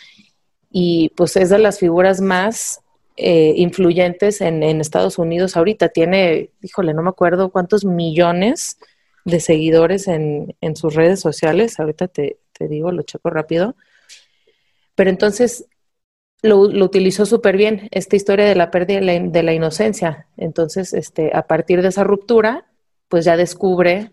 Y 0.71 1.11
pues 1.11 1.37
es 1.37 1.51
de 1.51 1.59
las 1.59 1.79
figuras 1.79 2.21
más 2.21 2.81
eh, 3.17 3.55
influyentes 3.57 4.41
en, 4.41 4.63
en, 4.63 4.81
Estados 4.81 5.19
Unidos 5.19 5.57
ahorita. 5.57 5.91
Tiene, 5.91 6.51
híjole, 6.63 6.95
no 6.95 7.03
me 7.03 7.11
acuerdo 7.11 7.51
cuántos 7.51 7.85
millones 7.85 8.79
de 9.25 9.41
seguidores 9.41 10.09
en, 10.09 10.57
en 10.61 10.75
sus 10.75 10.95
redes 10.95 11.21
sociales. 11.21 11.79
Ahorita 11.79 12.09
te, 12.09 12.39
te, 12.53 12.67
digo, 12.67 12.91
lo 12.93 13.03
checo 13.03 13.31
rápido. 13.31 13.77
Pero 14.95 15.11
entonces 15.11 15.67
lo, 16.43 16.69
lo 16.69 16.85
utilizó 16.85 17.27
súper 17.27 17.57
bien, 17.57 17.89
esta 17.93 18.17
historia 18.17 18.47
de 18.47 18.55
la 18.55 18.71
pérdida 18.71 19.01
de 19.01 19.07
la, 19.07 19.21
de 19.21 19.43
la 19.43 19.53
inocencia. 19.55 20.29
Entonces, 20.37 20.93
este, 20.95 21.31
a 21.35 21.47
partir 21.47 21.83
de 21.83 21.89
esa 21.89 22.05
ruptura, 22.05 22.67
pues 23.09 23.25
ya 23.25 23.37
descubre 23.37 24.13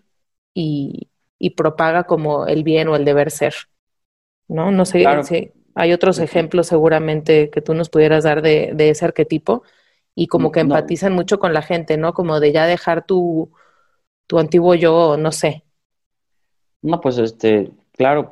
y, 0.54 1.10
y 1.40 1.52
propaga 1.52 2.04
como 2.06 2.48
el 2.48 2.64
bien 2.64 2.88
o 2.90 2.96
el 2.96 3.06
deber 3.06 3.32
ser. 3.32 3.54
¿No? 4.48 4.72
No 4.72 4.86
sé 4.86 5.00
Claro. 5.04 5.24
si 5.24 5.52
hay 5.76 5.94
otros 5.94 6.20
ejemplos 6.20 6.68
seguramente 6.68 7.50
que 7.50 7.62
tú 7.62 7.74
nos 7.74 7.90
pudieras 7.90 8.24
dar 8.24 8.42
de, 8.42 8.72
de 8.76 8.90
ese 8.90 9.06
arquetipo 9.06 9.64
y 10.16 10.28
como 10.28 10.52
que 10.52 10.60
No. 10.60 10.76
empatizan 10.76 11.14
mucho 11.14 11.40
con 11.40 11.54
la 11.54 11.62
gente, 11.62 11.98
¿no? 11.98 12.14
Como 12.14 12.40
de 12.40 12.52
ya 12.52 12.68
dejar 12.68 13.06
tu, 13.06 13.52
tu 14.28 14.40
antiguo 14.40 14.76
yo, 14.76 15.18
no 15.18 15.32
sé. 15.32 15.66
No, 16.82 17.00
pues 17.02 17.18
este, 17.18 17.72
claro, 17.96 18.32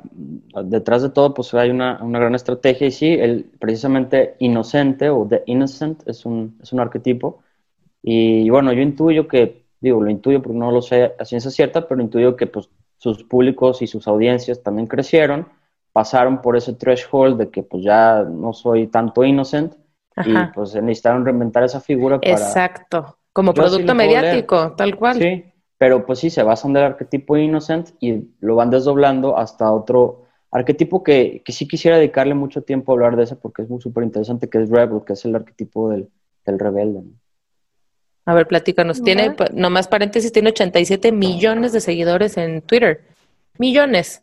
detrás 0.64 1.02
de 1.02 1.10
todo 1.10 1.34
pues 1.34 1.54
hay 1.54 1.70
una, 1.70 2.02
una 2.02 2.18
gran 2.18 2.34
estrategia 2.34 2.86
y 2.86 2.90
sí, 2.90 3.12
el 3.12 3.50
precisamente 3.58 4.34
inocente 4.38 5.08
o 5.10 5.26
the 5.26 5.42
innocent 5.46 6.06
es 6.06 6.26
un, 6.26 6.58
es 6.62 6.72
un 6.72 6.80
arquetipo 6.80 7.42
y 8.02 8.50
bueno, 8.50 8.72
yo 8.72 8.82
intuyo 8.82 9.28
que, 9.28 9.64
digo, 9.80 10.02
lo 10.02 10.10
intuyo 10.10 10.42
porque 10.42 10.58
no 10.58 10.72
lo 10.72 10.82
sé 10.82 11.14
a 11.18 11.24
ciencia 11.24 11.50
cierta, 11.50 11.86
pero 11.86 12.02
intuyo 12.02 12.36
que 12.36 12.46
pues 12.46 12.68
sus 12.98 13.22
públicos 13.24 13.82
y 13.82 13.86
sus 13.86 14.08
audiencias 14.08 14.62
también 14.62 14.86
crecieron, 14.88 15.48
pasaron 15.92 16.40
por 16.40 16.56
ese 16.56 16.72
threshold 16.72 17.38
de 17.38 17.50
que 17.50 17.62
pues 17.62 17.84
ya 17.84 18.24
no 18.24 18.52
soy 18.52 18.88
tanto 18.88 19.24
innocent 19.24 19.74
Ajá. 20.16 20.50
y 20.50 20.54
pues 20.54 20.74
necesitaron 20.74 21.24
reinventar 21.24 21.62
esa 21.62 21.80
figura 21.80 22.20
para... 22.20 22.32
Exacto. 22.32 23.18
Como 23.32 23.54
Yo 23.54 23.62
producto 23.62 23.94
mediático, 23.94 24.74
tal 24.76 24.96
cual. 24.96 25.14
Sí, 25.16 25.51
pero 25.82 26.06
pues 26.06 26.20
sí, 26.20 26.30
se 26.30 26.44
basan 26.44 26.72
del 26.74 26.84
arquetipo 26.84 27.36
innocent 27.36 27.88
y 27.98 28.28
lo 28.38 28.54
van 28.54 28.70
desdoblando 28.70 29.36
hasta 29.36 29.72
otro 29.72 30.26
arquetipo 30.52 31.02
que, 31.02 31.42
que 31.44 31.50
sí 31.50 31.66
quisiera 31.66 31.96
dedicarle 31.98 32.34
mucho 32.34 32.62
tiempo 32.62 32.92
a 32.92 32.94
hablar 32.94 33.16
de 33.16 33.24
ese 33.24 33.34
porque 33.34 33.62
es 33.62 33.68
muy 33.68 33.80
súper 33.80 34.04
interesante, 34.04 34.48
que 34.48 34.62
es 34.62 34.70
Rebel, 34.70 35.00
que 35.04 35.14
es 35.14 35.24
el 35.24 35.34
arquetipo 35.34 35.90
del, 35.90 36.08
del 36.46 36.58
rebelde. 36.60 37.00
¿no? 37.00 37.10
A 38.26 38.34
ver, 38.34 38.46
platícanos. 38.46 39.02
Tiene, 39.02 39.22
Ajá. 39.24 39.34
pa- 39.36 39.48
nomás 39.52 39.88
paréntesis, 39.88 40.30
tiene 40.30 40.50
87 40.50 41.10
millones 41.10 41.72
de 41.72 41.80
seguidores 41.80 42.36
en 42.36 42.62
Twitter. 42.62 43.00
Millones. 43.58 44.22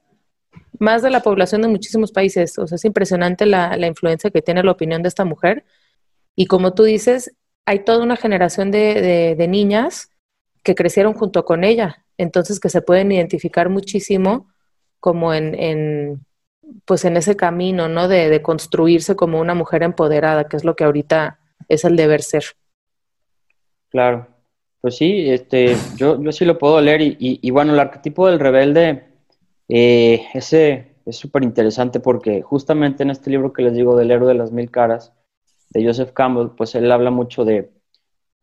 Más 0.80 1.02
de 1.02 1.10
la 1.10 1.20
población 1.20 1.62
de 1.62 1.68
muchísimos 1.68 2.14
países. 2.14 2.58
O 2.58 2.68
sea, 2.68 2.78
es 2.78 2.86
impresionante 2.86 3.46
la, 3.46 3.76
la 3.76 3.88
influencia 3.88 4.30
que 4.32 4.42
tiene 4.42 4.64
la 4.64 4.72
opinión 4.72 5.02
de 5.04 5.10
esta 5.10 5.26
mujer. 5.26 5.66
Y 6.38 6.46
como 6.46 6.74
tú 6.74 6.84
dices, 6.84 7.36
hay 7.66 7.80
toda 7.80 8.02
una 8.02 8.16
generación 8.16 8.72
de, 8.72 9.02
de- 9.02 9.36
de 9.36 9.48
niñas 9.50 10.14
que 10.64 10.76
crecieron 10.76 11.14
junto 11.14 11.46
con 11.46 11.64
ella. 11.64 12.06
Entonces, 12.18 12.60
que 12.60 12.70
se 12.70 12.82
pueden 12.82 13.12
identificar 13.12 13.70
muchísimo 13.70 14.48
como 15.00 15.34
en, 15.34 15.56
en, 15.56 16.26
pues 16.86 17.06
en 17.06 17.18
ese 17.18 17.36
camino, 17.36 17.88
¿no? 17.88 18.08
De, 18.08 18.30
de 18.30 18.42
construirse 18.42 19.16
como 19.16 19.40
una 19.40 19.56
mujer 19.56 19.84
empoderada, 19.84 20.48
que 20.48 20.58
es 20.58 20.64
lo 20.66 20.76
que 20.76 20.84
ahorita 20.84 21.40
es 21.70 21.86
el 21.86 21.96
deber 21.96 22.22
ser. 22.22 22.44
Claro, 23.90 24.28
pues 24.82 24.98
sí, 24.98 25.30
este, 25.30 25.76
yo, 25.98 26.22
yo 26.22 26.32
sí 26.32 26.46
lo 26.46 26.58
puedo 26.60 26.80
leer 26.80 27.02
y, 27.02 27.18
y- 27.20 27.52
bueno, 27.52 27.74
el 27.74 27.80
arquetipo 27.80 28.28
del 28.28 28.40
rebelde, 28.40 29.06
eh, 29.68 30.28
ese 30.34 30.96
es 31.06 31.18
súper 31.18 31.44
interesante 31.44 32.00
porque 32.00 32.42
justamente 32.44 33.02
en 33.04 33.10
este 33.10 33.32
libro 33.32 33.52
que 33.52 33.64
les 33.64 33.74
digo 33.74 33.96
del 33.96 34.12
héroe 34.12 34.28
de 34.28 34.36
las 34.38 34.52
mil 34.52 34.70
caras, 34.70 35.14
de 35.72 35.86
Joseph 35.86 36.12
Campbell, 36.14 36.50
pues 36.56 36.76
él 36.76 36.92
habla 36.92 37.10
mucho 37.12 37.46
de, 37.46 37.72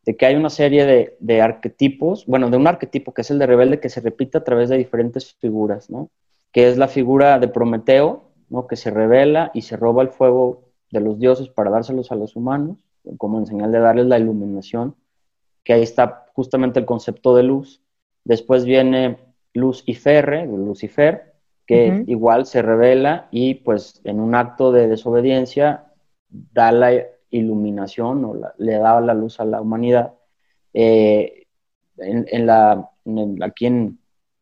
de 0.07 0.17
que 0.17 0.25
hay 0.25 0.37
una 0.37 0.51
serie 0.51 0.87
de, 0.87 1.17
de 1.21 1.43
arquetipos, 1.43 2.25
bueno, 2.27 2.49
de 2.49 2.57
un 2.57 2.67
arquetipo 2.67 3.13
que 3.13 3.23
es 3.23 3.31
el 3.31 3.39
de 3.39 3.47
rebelde 3.47 3.81
que 3.81 3.91
se 3.91 4.01
repite 4.01 4.39
a 4.39 4.45
través 4.45 4.69
de 4.69 4.79
diferentes 4.79 5.35
figuras, 5.35 5.91
¿no? 5.91 6.11
Que 6.53 6.69
es 6.69 6.79
la 6.79 6.89
figura 6.89 7.39
de 7.39 7.49
Prometeo, 7.49 8.31
¿no? 8.49 8.67
Que 8.67 8.77
se 8.77 8.91
revela 8.91 9.51
y 9.53 9.63
se 9.63 9.77
roba 9.77 10.03
el 10.03 10.11
fuego 10.11 10.71
de 10.91 11.01
los 11.01 11.19
dioses 11.19 11.49
para 11.49 11.71
dárselos 11.71 12.13
a 12.13 12.15
los 12.15 12.37
humanos, 12.37 12.79
como 13.19 13.39
en 13.39 13.47
señal 13.47 13.73
de 13.73 13.81
darles 13.81 14.07
la 14.07 14.19
iluminación 14.19 14.95
que 15.67 15.73
ahí 15.73 15.83
está 15.83 16.27
justamente 16.33 16.79
el 16.79 16.87
concepto 16.87 17.35
de 17.35 17.43
luz. 17.43 17.83
Después 18.23 18.65
viene 18.65 19.19
Lucifer, 19.53 20.47
Lucifer, 20.47 21.35
que 21.67 22.05
igual 22.07 22.47
se 22.47 22.63
revela 22.63 23.27
y 23.33 23.55
pues 23.55 24.01
en 24.05 24.21
un 24.21 24.37
acto 24.37 24.71
de 24.71 24.87
desobediencia 24.87 25.87
da 26.29 26.71
la 26.71 26.93
iluminación 27.31 28.25
o 28.25 28.35
la- 28.35 28.55
le 28.59 28.75
da 28.79 29.01
la 29.01 29.15
luz 29.15 29.41
a 29.41 29.45
la 29.45 29.61
humanidad. 29.61 30.15
Eh, 30.75 31.47
en, 31.99 32.27
en 32.31 32.47
la, 32.47 32.91
en 33.05 33.43
aquí 33.43 33.67
en, 33.67 33.99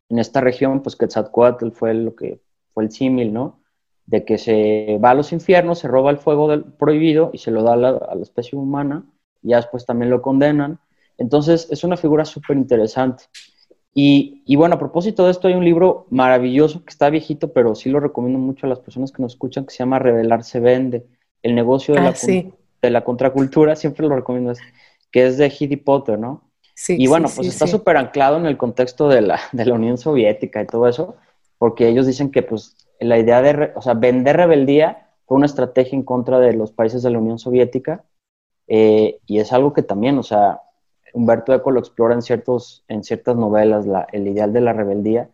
en 0.09 0.19
esta 0.19 0.41
región, 0.41 0.83
pues 0.83 0.97
Quetzalcoatl 0.97 1.71
fue 1.71 1.95
lo 1.95 2.15
que 2.15 2.41
fue 2.73 2.85
el 2.85 2.91
símil, 2.91 3.33
¿no? 3.33 3.61
De 4.07 4.25
que 4.25 4.39
se 4.39 4.99
va 5.03 5.11
a 5.11 5.15
los 5.15 5.33
infiernos, 5.33 5.79
se 5.79 5.89
roba 5.89 6.11
el 6.11 6.19
fuego 6.19 6.49
del 6.49 6.65
prohibido 6.65 7.31
y 7.33 7.39
se 7.39 7.51
lo 7.51 7.63
da 7.63 7.75
a 7.75 7.77
la, 7.77 7.89
a 7.91 8.15
la 8.15 8.23
especie 8.23 8.59
humana 8.59 9.05
y 9.43 9.51
ya 9.51 9.57
después 9.57 9.87
también 9.87 10.11
lo 10.11 10.21
condenan. 10.23 10.79
Entonces, 11.19 11.69
es 11.71 11.85
una 11.85 11.97
figura 11.97 12.25
súper 12.25 12.57
interesante. 12.57 13.25
Y, 13.95 14.43
y, 14.47 14.57
bueno, 14.57 14.75
a 14.75 14.79
propósito 14.79 15.25
de 15.25 15.31
esto, 15.31 15.47
hay 15.49 15.55
un 15.55 15.65
libro 15.65 16.07
maravilloso 16.11 16.85
que 16.85 16.91
está 16.91 17.11
viejito, 17.11 17.53
pero 17.53 17.75
sí 17.77 17.91
lo 17.91 18.01
recomiendo 18.01 18.39
mucho 18.41 18.67
a 18.67 18.69
las 18.69 18.81
personas 18.81 19.13
que 19.13 19.23
nos 19.23 19.33
escuchan, 19.35 19.65
que 19.67 19.73
se 19.73 19.79
llama 19.79 20.01
Revelar 20.01 20.43
se 20.43 20.59
vende, 20.61 21.07
el 21.43 21.55
negocio 21.55 21.95
de, 21.95 22.01
Ah, 22.01 22.05
la, 22.07 22.15
sí. 22.15 22.53
De 22.85 22.91
la 22.91 23.05
contracultura, 23.05 23.77
siempre 23.77 24.07
lo 24.07 24.15
recomiendo, 24.17 24.53
es- 24.53 24.61
que 25.11 25.27
es 25.27 25.39
de 25.39 25.51
Hitty 25.51 25.77
Potter, 25.77 26.19
¿no? 26.19 26.43
Sí, 26.75 26.95
Y 26.97 27.07
bueno, 27.07 27.29
sí, 27.29 27.35
pues 27.35 27.49
sí, 27.49 27.49
está 27.49 27.67
súper 27.67 27.97
anclado 27.97 28.37
en 28.37 28.47
el 28.47 28.57
contexto 28.57 29.09
de 29.09 29.21
la, 29.23 29.41
de 29.53 29.67
la 29.67 29.75
Unión 29.75 29.99
Soviética 29.99 30.63
y 30.63 30.67
todo 30.67 30.89
eso, 30.89 31.17
porque 31.59 31.89
ellos 31.89 32.07
dicen 32.07 32.31
que 32.31 32.43
pues 32.43 32.77
la 33.01 33.19
idea 33.19 33.43
de, 33.43 33.53
re- 33.53 33.73
o 33.77 33.83
sea, 33.83 33.95
vender 33.95 34.37
rebeldía 34.37 35.09
fue 35.27 35.37
una 35.37 35.47
estrategia 35.47 35.97
en 35.97 36.03
contra 36.05 36.39
de 36.39 36.53
los 36.55 36.73
países 36.73 37.03
de 37.03 37.11
la 37.11 37.19
Unión 37.19 37.39
Soviética 37.39 38.05
eh, 38.67 39.21
y 39.27 39.39
es 39.41 39.53
algo 39.53 39.73
que 39.73 39.83
también, 39.83 40.19
o 40.19 40.23
sea, 40.23 40.61
Humberto 41.13 41.55
Eco 41.55 41.71
lo 41.71 41.81
explora 41.81 42.15
en, 42.15 42.23
ciertos, 42.23 42.85
en 42.89 43.05
ciertas 43.05 43.37
novelas, 43.37 43.87
la- 43.87 44.07
el 44.13 44.27
ideal 44.29 44.53
de 44.53 44.61
la 44.61 44.73
rebeldía, 44.73 45.31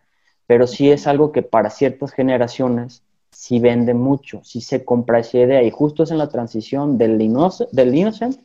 pero 0.47 0.67
sí 0.67 0.91
es 0.91 1.07
algo 1.07 1.31
que 1.31 1.41
para 1.43 1.69
ciertas 1.69 2.11
generaciones 2.13 3.03
sí 3.31 3.59
vende 3.59 3.93
mucho, 3.93 4.41
sí 4.43 4.61
se 4.61 4.85
compra 4.85 5.19
esa 5.19 5.39
idea 5.39 5.63
y 5.63 5.71
justo 5.71 6.03
es 6.03 6.11
en 6.11 6.17
la 6.17 6.29
transición 6.29 6.97
del, 6.97 7.19
inoc- 7.19 7.69
del 7.71 7.95
innocent, 7.95 8.37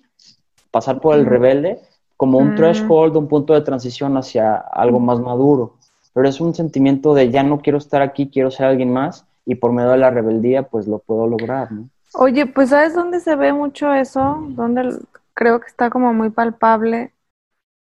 pasar 0.70 1.00
por 1.00 1.16
el 1.16 1.26
rebelde, 1.26 1.80
como 2.16 2.38
un 2.38 2.50
Mm. 2.52 2.54
threshold, 2.56 3.16
un 3.16 3.28
punto 3.28 3.54
de 3.54 3.60
transición 3.62 4.16
hacia 4.16 4.56
algo 4.56 5.00
más 5.00 5.20
maduro. 5.20 5.74
Pero 6.14 6.28
es 6.28 6.40
un 6.40 6.54
sentimiento 6.54 7.14
de 7.14 7.30
ya 7.30 7.42
no 7.42 7.60
quiero 7.60 7.78
estar 7.78 8.02
aquí, 8.02 8.28
quiero 8.30 8.50
ser 8.50 8.66
alguien 8.66 8.92
más, 8.92 9.26
y 9.44 9.56
por 9.56 9.72
medio 9.72 9.90
de 9.90 9.98
la 9.98 10.10
rebeldía, 10.10 10.62
pues 10.64 10.86
lo 10.88 10.98
puedo 10.98 11.26
lograr, 11.26 11.70
¿no? 11.72 11.88
Oye, 12.14 12.46
pues 12.46 12.70
¿sabes 12.70 12.94
dónde 12.94 13.20
se 13.20 13.36
ve 13.36 13.52
mucho 13.52 13.92
eso? 13.92 14.38
Donde 14.50 14.98
creo 15.34 15.60
que 15.60 15.66
está 15.66 15.90
como 15.90 16.14
muy 16.14 16.30
palpable 16.30 17.12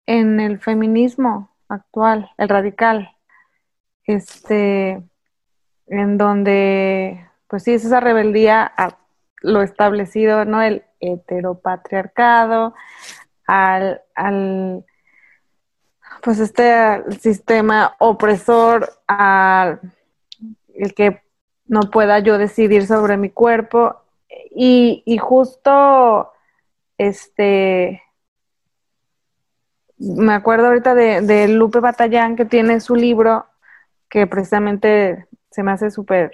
en 0.06 0.40
el 0.40 0.58
feminismo 0.60 1.50
actual, 1.68 2.30
el 2.38 2.48
radical. 2.48 3.10
Este, 4.04 5.02
en 5.86 6.18
donde, 6.18 7.28
pues 7.48 7.62
sí, 7.62 7.74
es 7.74 7.84
esa 7.84 8.00
rebeldía 8.00 8.64
a 8.76 8.98
lo 9.42 9.62
establecido, 9.62 10.44
¿no? 10.44 10.62
El 10.62 10.84
heteropatriarcado, 11.00 12.74
al, 13.46 14.02
al 14.14 14.84
pues 16.22 16.40
este 16.40 17.04
sistema 17.20 17.94
opresor, 17.98 18.92
al 19.06 19.80
el 20.74 20.94
que 20.94 21.22
no 21.66 21.82
pueda 21.90 22.18
yo 22.18 22.38
decidir 22.38 22.86
sobre 22.86 23.16
mi 23.16 23.30
cuerpo. 23.30 24.02
Y, 24.50 25.02
y 25.06 25.18
justo, 25.18 26.32
este, 26.98 28.02
me 29.98 30.34
acuerdo 30.34 30.68
ahorita 30.68 30.94
de, 30.94 31.20
de 31.20 31.48
Lupe 31.48 31.80
Batallán 31.80 32.36
que 32.36 32.44
tiene 32.44 32.80
su 32.80 32.94
libro, 32.94 33.46
que 34.08 34.26
precisamente 34.26 35.26
se 35.56 35.62
me 35.62 35.72
hace 35.72 35.90
súper 35.90 36.30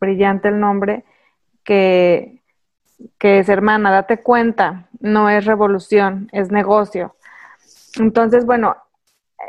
brillante 0.00 0.48
el 0.48 0.58
nombre, 0.58 1.04
que, 1.62 2.40
que 3.18 3.38
es 3.40 3.48
hermana, 3.50 3.90
date 3.92 4.22
cuenta, 4.22 4.88
no 5.00 5.28
es 5.28 5.44
revolución, 5.44 6.28
es 6.32 6.50
negocio. 6.50 7.14
Entonces, 8.00 8.46
bueno, 8.46 8.76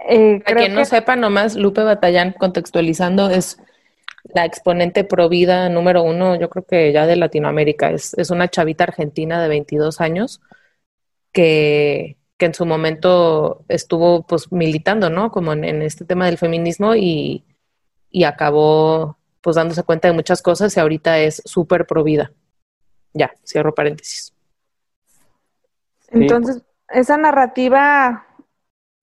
eh, 0.10 0.42
Para 0.46 0.58
quien 0.60 0.74
no 0.76 0.82
que- 0.82 0.86
sepa, 0.86 1.16
nomás 1.16 1.56
Lupe 1.56 1.82
Batallán, 1.84 2.34
contextualizando, 2.38 3.30
es 3.30 3.58
la 4.34 4.44
exponente 4.44 5.04
pro 5.06 5.30
vida 5.30 5.70
número 5.70 6.04
uno, 6.04 6.36
yo 6.36 6.50
creo 6.50 6.66
que 6.66 6.92
ya 6.92 7.06
de 7.08 7.16
Latinoamérica. 7.16 7.92
Es, 7.92 8.14
es 8.18 8.30
una 8.32 8.50
chavita 8.50 8.84
argentina 8.84 9.42
de 9.42 9.48
22 9.48 10.02
años 10.02 10.42
que, 11.32 12.18
que 12.38 12.46
en 12.48 12.54
su 12.54 12.66
momento 12.66 13.64
estuvo 13.70 14.24
pues 14.24 14.52
militando, 14.52 15.10
¿no? 15.10 15.32
Como 15.32 15.54
en, 15.54 15.64
en 15.64 15.82
este 15.82 16.06
tema 16.06 16.26
del 16.26 16.38
feminismo 16.38 16.96
y, 16.96 17.44
y 18.16 18.24
acabó 18.24 19.18
pues 19.42 19.58
dándose 19.58 19.84
cuenta 19.84 20.08
de 20.08 20.14
muchas 20.14 20.42
cosas 20.42 20.76
y 20.76 20.80
ahorita 20.80 21.20
es 21.20 21.42
súper 21.44 21.86
pro 21.86 22.02
vida. 22.02 22.32
Ya, 23.14 23.34
cierro 23.46 23.76
paréntesis. 23.76 24.34
Entonces, 26.08 26.64
esa 26.88 27.18
narrativa, 27.18 28.26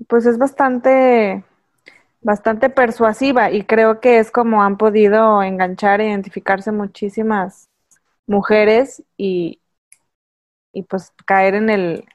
pues 0.09 0.25
es 0.25 0.39
bastante, 0.39 1.45
bastante 2.23 2.71
persuasiva 2.71 3.51
y 3.51 3.65
creo 3.65 4.01
que 4.01 4.19
es 4.19 4.31
como 4.31 4.63
han 4.63 4.79
podido 4.79 5.43
enganchar 5.43 6.01
e 6.01 6.09
identificarse 6.09 6.73
muchísimas 6.73 7.69
mujeres 8.27 9.03
y, 9.19 9.61
y 10.73 10.85
pues 10.85 11.13
caer 11.27 11.55
en 11.55 11.69
el, 11.69 12.07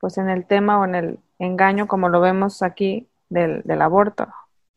pues 0.00 0.18
en 0.18 0.30
el 0.30 0.46
tema 0.46 0.80
o 0.80 0.84
en 0.84 0.96
el 0.96 1.20
engaño, 1.38 1.86
como 1.86 2.08
lo 2.08 2.20
vemos 2.20 2.64
aquí, 2.64 3.06
del, 3.28 3.62
del 3.62 3.82
aborto. 3.82 4.26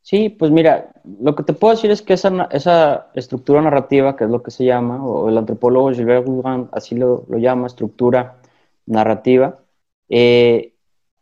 Sí, 0.10 0.30
pues 0.30 0.50
mira, 0.50 0.92
lo 1.22 1.36
que 1.36 1.44
te 1.44 1.54
puedo 1.54 1.76
decir 1.76 1.92
es 1.92 2.02
que 2.02 2.14
esa, 2.14 2.48
esa 2.50 3.12
estructura 3.14 3.62
narrativa, 3.62 4.16
que 4.16 4.24
es 4.24 4.30
lo 4.32 4.42
que 4.42 4.50
se 4.50 4.66
llama, 4.66 5.06
o 5.06 5.30
el 5.30 5.38
antropólogo 5.38 5.92
Gilbert 5.92 6.26
Durand 6.26 6.68
así 6.72 6.96
lo, 6.96 7.26
lo 7.30 7.38
llama, 7.38 7.68
estructura 7.68 8.42
narrativa, 8.88 9.60
eh, 10.10 10.74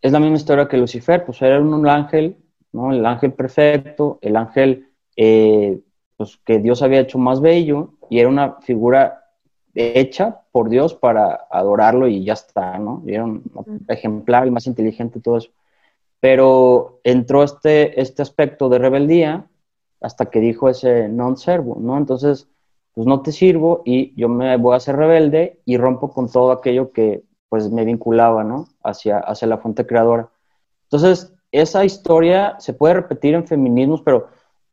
es 0.02 0.12
la 0.14 0.22
misma 0.22 0.38
historia 0.38 0.70
que 0.70 0.78
Lucifer, 0.78 1.26
pues 1.26 1.42
era 1.42 1.60
un, 1.60 1.74
un 1.74 1.86
ángel, 1.86 2.38
¿no? 2.72 2.94
El 2.94 3.06
ángel 3.06 3.34
perfecto, 3.34 4.20
el 4.22 4.38
ángel 4.38 4.88
eh, 5.18 5.82
pues, 6.16 6.38
que 6.46 6.60
Dios 6.60 6.82
había 6.82 7.02
hecho 7.02 7.18
más 7.18 7.42
bello, 7.42 7.96
y 8.10 8.20
era 8.20 8.30
una 8.30 8.54
figura 8.62 9.22
hecha 9.76 10.44
por 10.54 10.70
Dios 10.70 10.94
para 10.94 11.48
adorarlo 11.52 12.08
y 12.08 12.24
ya 12.24 12.34
está, 12.34 12.80
¿no? 12.80 13.04
Y 13.06 13.16
era 13.16 13.26
un 13.26 13.44
ejemplar, 13.90 14.46
el 14.46 14.54
más 14.54 14.66
inteligente, 14.66 15.20
todo 15.20 15.40
eso 15.40 15.50
pero 16.20 17.00
entró 17.04 17.44
este, 17.44 18.00
este 18.02 18.22
aspecto 18.22 18.70
de 18.70 18.80
rebeldía 18.80 19.48
hasta 20.02 20.28
que 20.28 20.40
dijo 20.40 20.70
ese 20.70 21.10
non 21.10 21.38
servo, 21.38 21.78
¿no? 21.80 21.98
Entonces, 21.98 22.48
pues 22.94 23.08
no 23.08 23.22
te 23.22 23.32
sirvo 23.32 23.82
y 23.86 24.14
yo 24.20 24.30
me 24.30 24.58
voy 24.58 24.74
a 24.74 24.78
hacer 24.78 24.96
rebelde 24.96 25.60
y 25.66 25.78
rompo 25.78 26.12
con 26.12 26.32
todo 26.32 26.52
aquello 26.52 26.92
que 26.92 27.24
pues 27.50 27.70
me 27.72 27.86
vinculaba, 27.86 28.44
¿no? 28.44 28.68
Hacia, 28.84 29.20
hacia 29.20 29.48
la 29.48 29.58
fuente 29.58 29.86
creadora. 29.86 30.30
Entonces, 30.84 31.34
esa 31.52 31.86
historia 31.86 32.56
se 32.60 32.74
puede 32.74 32.96
repetir 32.96 33.34
en 33.34 33.48
feminismos, 33.48 34.02
pero 34.02 34.28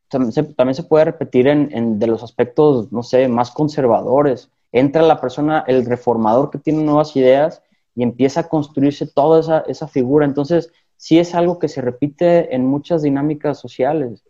también 0.09 0.74
se 0.74 0.83
puede 0.85 1.04
repetir 1.04 1.48
en, 1.48 1.68
en 1.72 1.98
de 1.98 2.07
los 2.07 2.22
aspectos, 2.22 2.92
no 2.92 3.02
sé, 3.02 3.28
más 3.28 3.50
conservadores. 3.50 4.50
Entra 4.72 5.02
la 5.02 5.20
persona, 5.20 5.64
el 5.66 5.85
reformador 5.85 6.50
que 6.50 6.59
tiene 6.59 6.83
nuevas 6.83 7.14
ideas 7.16 7.62
y 7.94 8.02
empieza 8.02 8.40
a 8.40 8.48
construirse 8.48 9.07
toda 9.07 9.40
esa, 9.40 9.61
esa 9.66 9.87
figura. 9.87 10.26
Entonces, 10.26 10.72
sí 11.05 11.19
es 11.19 11.35
algo 11.35 11.59
que 11.59 11.69
se 11.69 11.83
repite 11.83 12.55
en 12.55 12.64
muchas 12.64 13.03
dinámicas 13.03 13.61
sociales. 13.61 14.25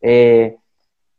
Eh, 0.00 0.56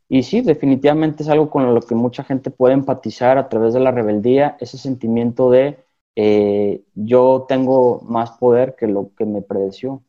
y 0.06 0.22
sí, 0.22 0.42
definitivamente 0.42 1.22
es 1.22 1.30
algo 1.30 1.48
con 1.48 1.74
lo 1.74 1.80
que 1.80 1.94
mucha 1.94 2.24
gente 2.24 2.50
puede 2.50 2.74
empatizar 2.74 3.38
a 3.38 3.48
través 3.48 3.72
de 3.72 3.80
la 3.80 3.90
rebeldía, 3.90 4.58
ese 4.60 4.76
sentimiento 4.76 5.50
de 5.50 5.78
eh, 6.14 6.82
yo 6.94 7.46
tengo 7.48 8.02
más 8.02 8.32
poder 8.32 8.76
que 8.78 8.86
lo 8.86 9.10
que 9.16 9.24
me 9.24 9.40
predeció, 9.40 10.02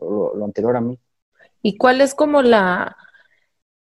lo, 0.00 0.44
anterior 0.44 0.76
a 0.76 0.82
mí. 0.82 0.96
¿Y 1.60 1.76
cuál 1.76 2.00
es 2.00 2.14
como 2.14 2.40
la, 2.40 2.96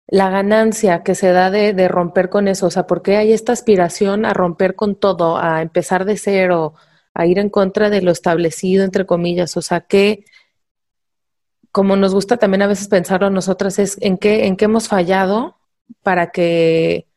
la 0.07 0.29
ganancia 0.29 1.03
que 1.03 1.15
se 1.15 1.31
da 1.31 1.51
de, 1.51 1.71
de 1.71 1.87
romper 1.87 2.29
con 2.29 2.49
eso? 2.49 2.67
O 2.67 2.69
sea, 2.69 2.85
¿por 2.85 3.01
qué 3.01 3.15
hay 3.15 3.31
esta 3.31 3.53
aspiración 3.53 4.25
a 4.25 4.33
romper 4.33 4.75
con 4.75 4.95
todo, 4.95 5.37
a 5.37 5.61
empezar 5.61 6.03
de 6.03 6.17
cero, 6.17 6.73
a 7.13 7.25
ir 7.25 7.39
en 7.39 7.49
contra 7.49 7.89
de 7.89 8.01
lo 8.01 8.11
establecido, 8.11 8.83
entre 8.83 9.05
comillas? 9.05 9.57
O 9.57 9.61
sea, 9.61 9.81
que, 9.81 10.25
como 11.71 11.95
nos 11.95 12.13
gusta 12.13 12.37
también 12.37 12.61
a 12.61 12.67
veces 12.67 12.87
pensarlo 12.87 13.29
nosotras, 13.29 13.79
es 13.79 13.97
en 14.01 14.17
qué, 14.17 14.47
en 14.47 14.55
qué 14.57 14.65
hemos 14.65 14.87
fallado 14.87 15.57
para 16.03 16.31
que, 16.31 17.07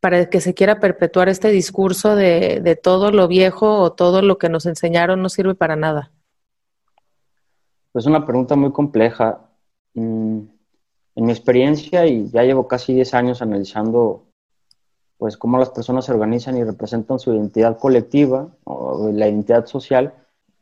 para 0.00 0.28
que 0.30 0.40
se 0.40 0.54
quiera 0.54 0.80
perpetuar 0.80 1.28
este 1.28 1.50
discurso 1.50 2.14
de, 2.16 2.60
de 2.62 2.76
todo 2.76 3.10
lo 3.10 3.28
viejo 3.28 3.78
o 3.78 3.92
todo 3.92 4.22
lo 4.22 4.38
que 4.38 4.48
nos 4.48 4.66
enseñaron 4.66 5.22
no 5.22 5.28
sirve 5.28 5.54
para 5.54 5.76
nada. 5.76 6.12
Es 7.94 8.06
una 8.06 8.24
pregunta 8.26 8.56
muy 8.56 8.72
compleja. 8.72 9.48
Mm, 9.94 10.40
En 11.16 11.26
mi 11.26 11.32
experiencia, 11.32 12.06
y 12.06 12.28
ya 12.30 12.42
llevo 12.42 12.66
casi 12.66 12.92
10 12.92 13.14
años 13.14 13.40
analizando 13.40 14.23
pues 15.18 15.36
cómo 15.36 15.58
las 15.58 15.70
personas 15.70 16.04
se 16.04 16.12
organizan 16.12 16.56
y 16.56 16.64
representan 16.64 17.18
su 17.18 17.32
identidad 17.32 17.78
colectiva 17.78 18.48
o 18.64 19.10
la 19.12 19.28
identidad 19.28 19.66
social, 19.66 20.14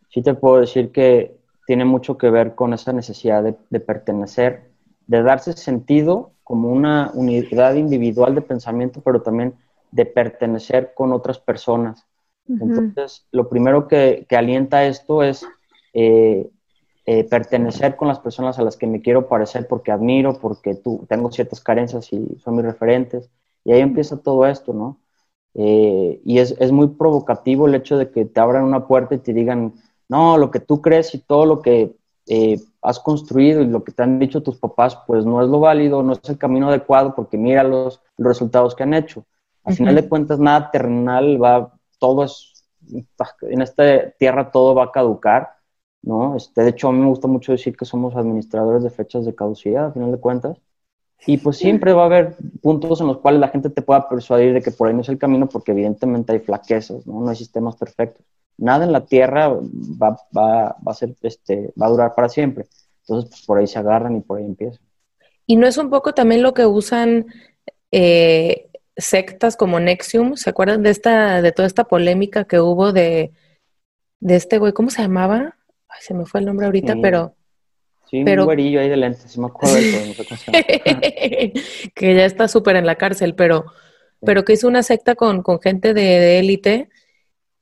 sí 0.08 0.22
te 0.22 0.34
puedo 0.34 0.60
decir 0.60 0.92
que 0.92 1.36
tiene 1.66 1.84
mucho 1.84 2.18
que 2.18 2.30
ver 2.30 2.54
con 2.54 2.72
esa 2.72 2.92
necesidad 2.92 3.42
de, 3.42 3.56
de 3.70 3.80
pertenecer, 3.80 4.70
de 5.06 5.22
darse 5.22 5.52
sentido 5.54 6.32
como 6.44 6.68
una 6.68 7.10
unidad 7.14 7.74
individual 7.74 8.34
de 8.34 8.42
pensamiento, 8.42 9.00
pero 9.00 9.22
también 9.22 9.54
de 9.90 10.06
pertenecer 10.06 10.92
con 10.94 11.12
otras 11.12 11.38
personas. 11.38 12.06
Entonces, 12.48 13.26
lo 13.30 13.48
primero 13.48 13.86
que, 13.86 14.26
que 14.28 14.36
alienta 14.36 14.84
esto 14.84 15.22
es 15.22 15.46
eh, 15.94 16.50
eh, 17.06 17.24
pertenecer 17.24 17.96
con 17.96 18.08
las 18.08 18.18
personas 18.18 18.58
a 18.58 18.62
las 18.62 18.76
que 18.76 18.86
me 18.86 19.00
quiero 19.00 19.28
parecer 19.28 19.66
porque 19.68 19.92
admiro, 19.92 20.38
porque 20.38 20.74
tú, 20.74 21.06
tengo 21.08 21.30
ciertas 21.30 21.60
carencias 21.60 22.12
y 22.12 22.38
son 22.42 22.56
mis 22.56 22.64
referentes. 22.64 23.30
Y 23.64 23.72
ahí 23.72 23.80
empieza 23.80 24.22
todo 24.22 24.46
esto, 24.46 24.72
¿no? 24.72 25.02
eh, 25.54 26.20
y 26.24 26.38
es, 26.38 26.54
es, 26.58 26.72
muy 26.72 26.88
provocativo 26.88 27.66
el 27.66 27.74
hecho 27.74 27.98
de 27.98 28.10
que 28.10 28.24
te 28.24 28.40
abran 28.40 28.64
una 28.64 28.86
puerta 28.86 29.14
y 29.14 29.18
te 29.18 29.32
digan, 29.32 29.74
no, 30.08 30.38
lo 30.38 30.50
que 30.50 30.60
tú 30.60 30.80
crees 30.80 31.14
y 31.14 31.18
todo 31.18 31.46
lo 31.46 31.60
que 31.60 31.94
eh, 32.26 32.58
has 32.80 32.98
construido 33.00 33.60
y 33.62 33.66
lo 33.66 33.84
que 33.84 33.92
te 33.92 34.02
han 34.02 34.18
dicho 34.18 34.42
tus 34.42 34.56
papás, 34.56 34.98
pues 35.06 35.26
no 35.26 35.42
es 35.42 35.48
lo 35.48 35.60
válido, 35.60 36.02
no 36.02 36.12
es 36.12 36.20
el 36.28 36.38
camino 36.38 36.68
adecuado 36.68 37.14
porque 37.14 37.36
mira 37.36 37.62
los, 37.64 38.00
los 38.16 38.28
resultados 38.28 38.74
que 38.74 38.82
han 38.82 38.94
hecho. 38.94 39.24
Al 39.64 39.74
final 39.74 39.94
de 39.94 40.08
cuentas, 40.08 40.40
nada 40.40 40.70
terrenal 40.70 41.40
va, 41.42 41.72
todo 41.98 42.24
es, 42.24 42.64
en 43.42 43.62
esta 43.62 44.10
tierra 44.12 44.50
todo 44.50 44.74
va 44.74 44.84
a 44.84 44.92
caducar, 44.92 45.50
¿no? 46.02 46.34
Este, 46.36 46.62
de 46.62 46.70
hecho, 46.70 46.88
a 46.88 46.92
mí 46.92 46.98
me 46.98 47.06
gusta 47.06 47.28
mucho 47.28 47.52
decir 47.52 47.76
que 47.76 47.84
somos 47.84 48.16
administradores 48.16 48.82
de 48.82 48.90
fechas 48.90 49.24
de 49.24 49.34
caducidad, 49.36 49.86
al 49.86 49.92
final 49.92 50.10
de 50.10 50.18
cuentas. 50.18 50.58
Y 51.26 51.38
pues 51.38 51.56
siempre 51.56 51.92
va 51.92 52.02
a 52.02 52.06
haber 52.06 52.36
puntos 52.60 53.00
en 53.00 53.06
los 53.06 53.18
cuales 53.18 53.40
la 53.40 53.48
gente 53.48 53.70
te 53.70 53.82
pueda 53.82 54.08
persuadir 54.08 54.54
de 54.54 54.62
que 54.62 54.72
por 54.72 54.88
ahí 54.88 54.94
no 54.94 55.02
es 55.02 55.08
el 55.08 55.18
camino, 55.18 55.48
porque 55.48 55.72
evidentemente 55.72 56.32
hay 56.32 56.40
flaquezas, 56.40 57.06
¿no? 57.06 57.20
No 57.20 57.30
hay 57.30 57.36
sistemas 57.36 57.76
perfectos. 57.76 58.24
Nada 58.58 58.84
en 58.84 58.92
la 58.92 59.06
Tierra 59.06 59.48
va, 59.48 60.16
va, 60.36 60.76
va 60.86 60.92
a 60.92 60.94
ser, 60.94 61.14
este, 61.22 61.72
va 61.80 61.86
a 61.86 61.90
durar 61.90 62.14
para 62.14 62.28
siempre. 62.28 62.66
Entonces, 63.02 63.30
pues 63.30 63.46
por 63.46 63.58
ahí 63.58 63.66
se 63.66 63.78
agarran 63.78 64.16
y 64.16 64.20
por 64.20 64.38
ahí 64.38 64.44
empiezan. 64.44 64.80
Y 65.46 65.56
no 65.56 65.66
es 65.66 65.78
un 65.78 65.90
poco 65.90 66.12
también 66.12 66.42
lo 66.42 66.54
que 66.54 66.66
usan 66.66 67.26
eh, 67.90 68.70
sectas 68.96 69.56
como 69.56 69.80
Nexium. 69.80 70.36
¿Se 70.36 70.50
acuerdan 70.50 70.82
de 70.82 70.90
esta, 70.90 71.42
de 71.42 71.52
toda 71.52 71.66
esta 71.66 71.84
polémica 71.84 72.44
que 72.44 72.60
hubo 72.60 72.92
de, 72.92 73.32
de 74.20 74.36
este 74.36 74.58
güey? 74.58 74.72
¿Cómo 74.72 74.90
se 74.90 75.02
llamaba? 75.02 75.56
Ay, 75.88 75.98
se 76.00 76.14
me 76.14 76.26
fue 76.26 76.40
el 76.40 76.46
nombre 76.46 76.66
ahorita, 76.66 76.96
pero 77.00 77.34
Sí, 78.12 78.24
un 78.24 78.44
güerillo 78.44 78.78
ahí 78.78 78.90
de 78.90 78.96
lentes, 78.98 79.32
sí 79.32 79.40
me 79.40 79.46
acuerdo 79.46 79.74
de 79.74 80.10
eso, 80.10 80.22
que 81.94 82.14
ya 82.14 82.26
está 82.26 82.46
súper 82.46 82.76
en 82.76 82.84
la 82.84 82.96
cárcel, 82.96 83.34
pero, 83.34 83.64
pero 84.20 84.44
que 84.44 84.52
hizo 84.52 84.68
una 84.68 84.82
secta 84.82 85.14
con, 85.14 85.42
con 85.42 85.62
gente 85.62 85.94
de 85.94 86.38
élite 86.38 86.90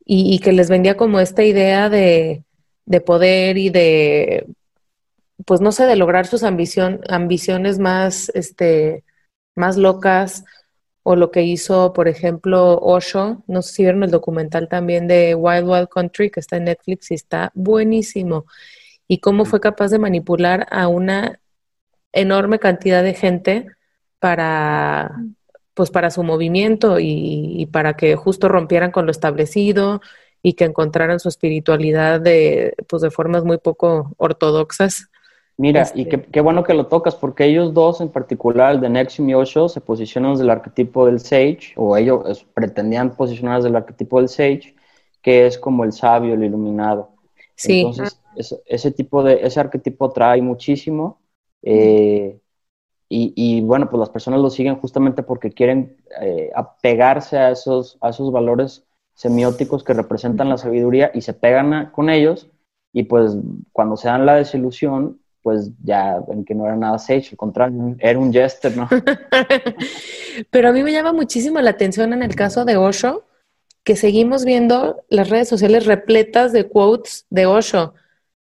y, 0.04 0.34
y, 0.34 0.40
que 0.40 0.50
les 0.50 0.68
vendía 0.68 0.96
como 0.96 1.20
esta 1.20 1.44
idea 1.44 1.88
de, 1.88 2.42
de, 2.84 3.00
poder 3.00 3.58
y 3.58 3.70
de, 3.70 4.48
pues 5.46 5.60
no 5.60 5.70
sé, 5.70 5.86
de 5.86 5.94
lograr 5.94 6.26
sus 6.26 6.42
ambición, 6.42 7.00
ambiciones 7.08 7.78
más, 7.78 8.28
este, 8.34 9.04
más 9.54 9.76
locas, 9.76 10.44
o 11.04 11.14
lo 11.14 11.30
que 11.30 11.44
hizo, 11.44 11.92
por 11.92 12.08
ejemplo, 12.08 12.76
Osho, 12.80 13.44
no 13.46 13.62
sé 13.62 13.72
si 13.72 13.82
vieron 13.84 14.02
el 14.02 14.10
documental 14.10 14.68
también 14.68 15.06
de 15.06 15.36
Wild 15.36 15.68
Wild 15.68 15.88
Country, 15.88 16.28
que 16.28 16.40
está 16.40 16.56
en 16.56 16.64
Netflix 16.64 17.12
y 17.12 17.14
está 17.14 17.52
buenísimo 17.54 18.46
y 19.10 19.18
cómo 19.18 19.44
fue 19.44 19.58
capaz 19.58 19.88
de 19.88 19.98
manipular 19.98 20.68
a 20.70 20.86
una 20.86 21.40
enorme 22.12 22.60
cantidad 22.60 23.02
de 23.02 23.14
gente 23.14 23.66
para 24.20 25.16
pues 25.74 25.90
para 25.90 26.12
su 26.12 26.22
movimiento 26.22 26.98
y, 27.00 27.68
para 27.72 27.94
que 27.94 28.14
justo 28.14 28.48
rompieran 28.48 28.92
con 28.92 29.06
lo 29.06 29.10
establecido 29.10 30.00
y 30.42 30.52
que 30.52 30.64
encontraran 30.64 31.18
su 31.18 31.28
espiritualidad 31.28 32.20
de 32.20 32.74
pues 32.88 33.02
de 33.02 33.10
formas 33.10 33.42
muy 33.42 33.58
poco 33.58 34.12
ortodoxas. 34.16 35.08
Mira, 35.56 35.90
y 35.92 36.02
este 36.02 36.22
qué, 36.22 36.40
bueno 36.40 36.62
que 36.62 36.74
lo 36.74 36.86
tocas, 36.86 37.16
porque 37.16 37.46
ellos 37.46 37.74
dos 37.74 38.00
en 38.00 38.10
particular, 38.10 38.76
el 38.76 38.80
de 38.80 38.90
Nexium 38.90 39.28
y 39.28 39.34
Osho, 39.34 39.68
se 39.68 39.80
posicionan 39.80 40.34
desde 40.34 40.44
el 40.44 40.50
arquetipo 40.50 41.06
del 41.06 41.18
Sage, 41.18 41.72
o 41.74 41.96
ellos 41.96 42.46
pretendían 42.54 43.16
posicionarse 43.16 43.66
del 43.66 43.76
arquetipo 43.76 44.20
del 44.20 44.28
Sage, 44.28 44.76
que 45.20 45.46
es 45.46 45.58
como 45.58 45.82
el 45.82 45.92
sabio, 45.92 46.34
el 46.34 46.44
iluminado. 46.44 47.10
Sí. 47.56 47.80
Entonces, 47.80 48.19
ese, 48.66 48.90
tipo 48.90 49.22
de, 49.22 49.40
ese 49.42 49.60
arquetipo 49.60 50.10
trae 50.10 50.42
muchísimo. 50.42 51.20
Eh, 51.62 52.38
y, 53.12 53.60
bueno, 53.62 53.90
pues 53.90 53.98
las 53.98 54.10
personas 54.10 54.40
lo 54.40 54.50
siguen 54.50 54.76
justamente 54.76 55.24
porque 55.24 55.50
quieren 55.50 55.96
eh, 56.20 56.52
apegarse 56.54 57.38
a 57.38 57.50
esos, 57.50 57.98
a 58.00 58.10
esos 58.10 58.30
valores 58.30 58.84
semióticos 59.14 59.82
que 59.82 59.94
representan 59.94 60.48
la 60.48 60.56
sabiduría 60.56 61.10
y 61.12 61.22
se 61.22 61.34
pegan 61.34 61.90
con 61.90 62.08
ellos. 62.08 62.48
Y 62.92 63.04
pues 63.04 63.36
cuando 63.72 63.96
se 63.96 64.06
dan 64.06 64.26
la 64.26 64.36
desilusión, 64.36 65.20
pues 65.42 65.70
ya 65.82 66.20
ven 66.28 66.44
que 66.44 66.54
no 66.54 66.66
era 66.66 66.76
nada 66.76 66.98
sage, 66.98 67.30
al 67.32 67.36
contrario, 67.36 67.96
era 67.98 68.18
un 68.18 68.32
jester, 68.32 68.76
¿no? 68.76 68.88
Pero 70.50 70.68
a 70.68 70.72
mí 70.72 70.84
me 70.84 70.92
llama 70.92 71.12
muchísimo 71.12 71.60
la 71.60 71.70
atención 71.70 72.12
en 72.12 72.22
el 72.22 72.36
caso 72.36 72.64
de 72.64 72.76
Osho, 72.76 73.24
que 73.82 73.96
seguimos 73.96 74.44
viendo 74.44 75.02
las 75.08 75.30
redes 75.30 75.48
sociales 75.48 75.86
repletas 75.86 76.52
de 76.52 76.68
quotes 76.68 77.26
de 77.30 77.46
Osho 77.46 77.94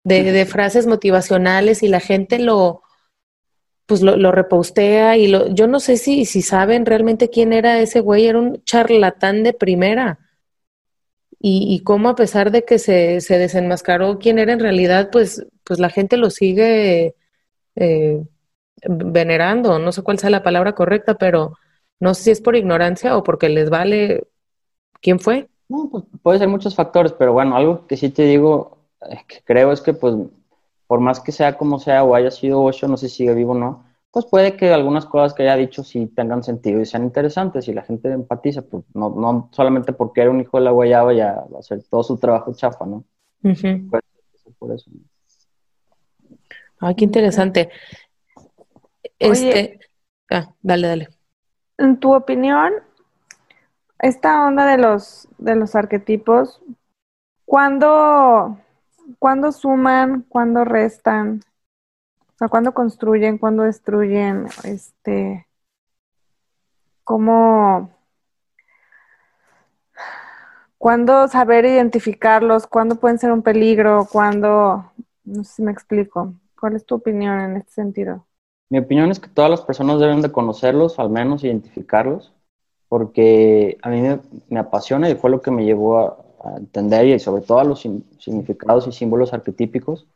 de, 0.07 0.45
frases 0.45 0.87
motivacionales 0.87 1.83
y 1.83 1.87
la 1.87 1.99
gente 1.99 2.39
lo, 2.39 2.83
pues 3.85 4.01
lo, 4.01 4.15
lo 4.17 4.31
repostea 4.31 5.17
y 5.17 5.27
lo, 5.27 5.47
yo 5.49 5.67
no 5.67 5.79
sé 5.79 5.97
si, 5.97 6.25
si 6.25 6.41
saben 6.41 6.85
realmente 6.85 7.29
quién 7.29 7.53
era 7.53 7.79
ese 7.79 7.99
güey, 7.99 8.27
era 8.27 8.39
un 8.39 8.63
charlatán 8.63 9.43
de 9.43 9.53
primera. 9.53 10.19
Y, 11.39 11.81
cómo 11.83 12.09
a 12.09 12.15
pesar 12.15 12.49
de 12.49 12.65
que 12.65 12.79
se, 12.79 13.21
se, 13.21 13.37
desenmascaró 13.37 14.17
quién 14.17 14.39
era 14.39 14.53
en 14.53 14.59
realidad, 14.59 15.09
pues, 15.11 15.45
pues 15.63 15.79
la 15.79 15.91
gente 15.91 16.17
lo 16.17 16.31
sigue 16.31 17.15
eh, 17.75 18.23
venerando. 18.89 19.77
No 19.77 19.91
sé 19.91 20.01
cuál 20.01 20.17
sea 20.17 20.31
la 20.31 20.41
palabra 20.41 20.73
correcta, 20.73 21.13
pero 21.13 21.53
no 21.99 22.15
sé 22.15 22.23
si 22.23 22.31
es 22.31 22.41
por 22.41 22.55
ignorancia 22.55 23.15
o 23.15 23.23
porque 23.23 23.49
les 23.49 23.69
vale 23.69 24.27
quién 24.99 25.19
fue. 25.19 25.47
No, 25.69 25.89
pues 25.91 26.05
puede 26.23 26.39
ser 26.39 26.47
muchos 26.47 26.75
factores, 26.75 27.13
pero 27.13 27.33
bueno, 27.33 27.55
algo 27.55 27.85
que 27.85 27.97
sí 27.97 28.09
te 28.09 28.23
digo, 28.23 28.76
creo 29.45 29.71
es 29.71 29.81
que 29.81 29.93
pues 29.93 30.15
por 30.87 30.99
más 30.99 31.19
que 31.19 31.31
sea 31.31 31.57
como 31.57 31.79
sea 31.79 32.03
o 32.03 32.15
haya 32.15 32.31
sido 32.31 32.63
Osho, 32.63 32.87
no 32.87 32.97
sé 32.97 33.09
si 33.09 33.17
sigue 33.17 33.33
vivo 33.33 33.51
o 33.51 33.55
no, 33.55 33.85
pues 34.11 34.25
puede 34.25 34.55
que 34.55 34.73
algunas 34.73 35.05
cosas 35.05 35.33
que 35.33 35.43
haya 35.43 35.55
dicho 35.57 35.83
sí 35.83 36.07
tengan 36.07 36.43
sentido 36.43 36.81
y 36.81 36.85
sean 36.85 37.03
interesantes 37.03 37.67
y 37.67 37.73
la 37.73 37.83
gente 37.83 38.09
empatiza, 38.11 38.61
pues 38.61 38.83
no, 38.93 39.09
no 39.09 39.49
solamente 39.51 39.93
porque 39.93 40.21
era 40.21 40.31
un 40.31 40.41
hijo 40.41 40.57
de 40.57 40.63
la 40.63 40.71
guayaba 40.71 41.13
ya 41.13 41.45
va 41.53 41.57
a 41.57 41.59
hacer 41.59 41.83
todo 41.89 42.03
su 42.03 42.17
trabajo 42.17 42.53
chafa, 42.53 42.85
¿no? 42.85 43.03
por 44.59 44.73
eso. 44.73 44.89
Ay, 46.79 46.95
qué 46.95 47.05
interesante. 47.05 47.69
Este, 49.19 49.79
ah, 50.31 50.53
dale, 50.61 50.87
dale. 50.87 51.09
En 51.77 51.99
tu 51.99 52.13
opinión, 52.13 52.73
esta 53.99 54.45
onda 54.45 54.65
de 54.65 54.77
los 54.77 55.27
de 55.37 55.55
los 55.55 55.75
arquetipos, 55.75 56.61
¿cuándo 57.45 58.57
¿Cuándo 59.19 59.51
suman? 59.51 60.23
¿Cuándo 60.27 60.65
restan? 60.65 61.41
O 62.19 62.37
sea, 62.37 62.49
¿cuándo 62.49 62.73
construyen? 62.73 63.37
¿Cuándo 63.37 63.63
destruyen? 63.63 64.45
Este, 64.63 65.47
¿Cómo? 67.03 67.89
¿Cuándo 70.77 71.27
saber 71.29 71.65
identificarlos? 71.65 72.67
¿Cuándo 72.67 72.95
pueden 72.95 73.17
ser 73.17 73.31
un 73.31 73.41
peligro? 73.41 74.07
¿Cuándo? 74.11 74.91
No 75.23 75.43
sé 75.43 75.53
si 75.55 75.61
me 75.63 75.71
explico. 75.71 76.33
¿Cuál 76.59 76.75
es 76.75 76.85
tu 76.85 76.95
opinión 76.95 77.39
en 77.39 77.57
este 77.57 77.71
sentido? 77.71 78.25
Mi 78.69 78.79
opinión 78.79 79.09
es 79.09 79.19
que 79.19 79.29
todas 79.29 79.49
las 79.49 79.61
personas 79.61 79.99
deben 79.99 80.21
de 80.21 80.31
conocerlos, 80.31 80.99
al 80.99 81.09
menos 81.09 81.43
identificarlos, 81.43 82.33
porque 82.89 83.77
a 83.81 83.89
mí 83.89 84.01
me, 84.01 84.19
me 84.49 84.59
apasiona 84.59 85.09
y 85.09 85.15
fue 85.15 85.29
lo 85.29 85.41
que 85.41 85.51
me 85.51 85.63
llevó 85.63 85.99
a, 85.99 86.26
entender 86.57 87.07
y 87.07 87.19
sobre 87.19 87.41
todo 87.41 87.59
a 87.59 87.63
los 87.63 87.81
significados 88.19 88.87
y 88.87 88.91
símbolos 88.91 89.33
arquetípicos, 89.33 90.07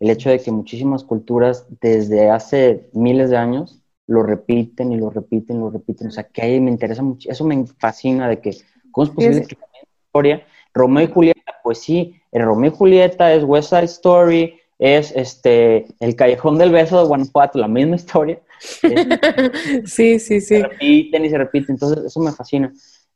el 0.00 0.10
hecho 0.10 0.30
de 0.30 0.40
que 0.40 0.50
muchísimas 0.50 1.04
culturas 1.04 1.66
desde 1.80 2.30
hace 2.30 2.88
miles 2.92 3.30
de 3.30 3.36
años 3.36 3.82
lo 4.06 4.22
repiten 4.22 4.92
y 4.92 4.96
lo 4.96 5.10
repiten 5.10 5.56
y 5.56 5.60
lo 5.60 5.70
repiten. 5.70 6.08
O 6.08 6.10
sea, 6.10 6.24
que 6.24 6.42
ahí 6.42 6.60
me 6.60 6.70
interesa 6.70 7.02
mucho, 7.02 7.30
eso 7.30 7.44
me 7.44 7.66
fascina 7.78 8.28
de 8.28 8.40
que, 8.40 8.56
¿cómo 8.90 9.06
es 9.06 9.10
posible 9.10 9.46
que 9.46 9.56
la 9.56 9.88
historia, 10.04 10.46
Romeo 10.74 11.04
y 11.04 11.12
Julieta, 11.12 11.54
pues 11.62 11.78
sí, 11.78 12.14
el 12.32 12.42
Romeo 12.42 12.70
y 12.70 12.76
Julieta 12.76 13.32
es 13.32 13.44
West 13.44 13.70
Side 13.70 13.84
Story, 13.84 14.60
es 14.78 15.12
este 15.16 15.86
el 16.00 16.14
Callejón 16.16 16.58
del 16.58 16.70
Beso 16.70 17.00
de 17.00 17.08
Guanajuato, 17.08 17.58
la 17.58 17.68
misma 17.68 17.96
historia. 17.96 18.40
sí, 19.84 20.18
sí, 20.18 20.40
sí. 20.40 20.40
Se 20.40 20.62
repiten 20.62 21.24
y 21.24 21.30
se 21.30 21.38
repiten, 21.38 21.74
entonces 21.74 22.04
eso 22.04 22.20
me 22.20 22.32
fascina. 22.32 22.72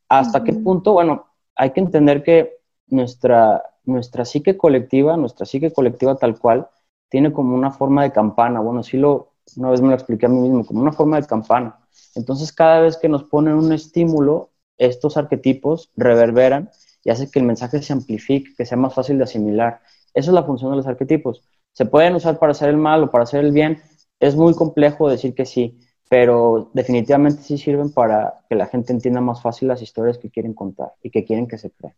¿Hasta 0.08 0.42
qué 0.42 0.52
punto? 0.54 0.94
Bueno, 0.94 1.26
hay 1.54 1.70
que 1.70 1.80
entender 1.80 2.22
que 2.22 2.59
nuestra, 2.90 3.62
nuestra 3.84 4.24
psique 4.24 4.56
colectiva, 4.56 5.16
nuestra 5.16 5.46
psique 5.46 5.72
colectiva 5.72 6.16
tal 6.16 6.38
cual, 6.38 6.68
tiene 7.08 7.32
como 7.32 7.54
una 7.54 7.70
forma 7.70 8.02
de 8.02 8.12
campana. 8.12 8.60
Bueno, 8.60 8.82
sí 8.82 8.96
lo, 8.96 9.32
una 9.56 9.70
vez 9.70 9.80
me 9.80 9.88
lo 9.88 9.94
expliqué 9.94 10.26
a 10.26 10.28
mí 10.28 10.40
mismo, 10.40 10.64
como 10.64 10.80
una 10.80 10.92
forma 10.92 11.20
de 11.20 11.26
campana. 11.26 11.78
Entonces, 12.14 12.52
cada 12.52 12.80
vez 12.80 12.96
que 12.96 13.08
nos 13.08 13.24
ponen 13.24 13.54
un 13.54 13.72
estímulo, 13.72 14.50
estos 14.78 15.16
arquetipos 15.16 15.90
reverberan 15.96 16.70
y 17.04 17.10
hace 17.10 17.30
que 17.30 17.38
el 17.38 17.44
mensaje 17.44 17.82
se 17.82 17.92
amplifique, 17.92 18.54
que 18.56 18.64
sea 18.64 18.78
más 18.78 18.94
fácil 18.94 19.18
de 19.18 19.24
asimilar. 19.24 19.80
Esa 20.14 20.30
es 20.30 20.34
la 20.34 20.42
función 20.44 20.70
de 20.70 20.78
los 20.78 20.86
arquetipos. 20.86 21.42
Se 21.72 21.86
pueden 21.86 22.14
usar 22.14 22.38
para 22.38 22.52
hacer 22.52 22.68
el 22.68 22.76
mal 22.76 23.04
o 23.04 23.10
para 23.10 23.24
hacer 23.24 23.44
el 23.44 23.52
bien. 23.52 23.80
Es 24.18 24.36
muy 24.36 24.54
complejo 24.54 25.08
decir 25.08 25.34
que 25.34 25.46
sí, 25.46 25.78
pero 26.08 26.70
definitivamente 26.74 27.42
sí 27.42 27.58
sirven 27.58 27.92
para 27.92 28.44
que 28.48 28.56
la 28.56 28.66
gente 28.66 28.92
entienda 28.92 29.20
más 29.20 29.42
fácil 29.42 29.68
las 29.68 29.82
historias 29.82 30.18
que 30.18 30.30
quieren 30.30 30.54
contar 30.54 30.92
y 31.02 31.10
que 31.10 31.24
quieren 31.24 31.46
que 31.46 31.58
se 31.58 31.70
creen. 31.70 31.94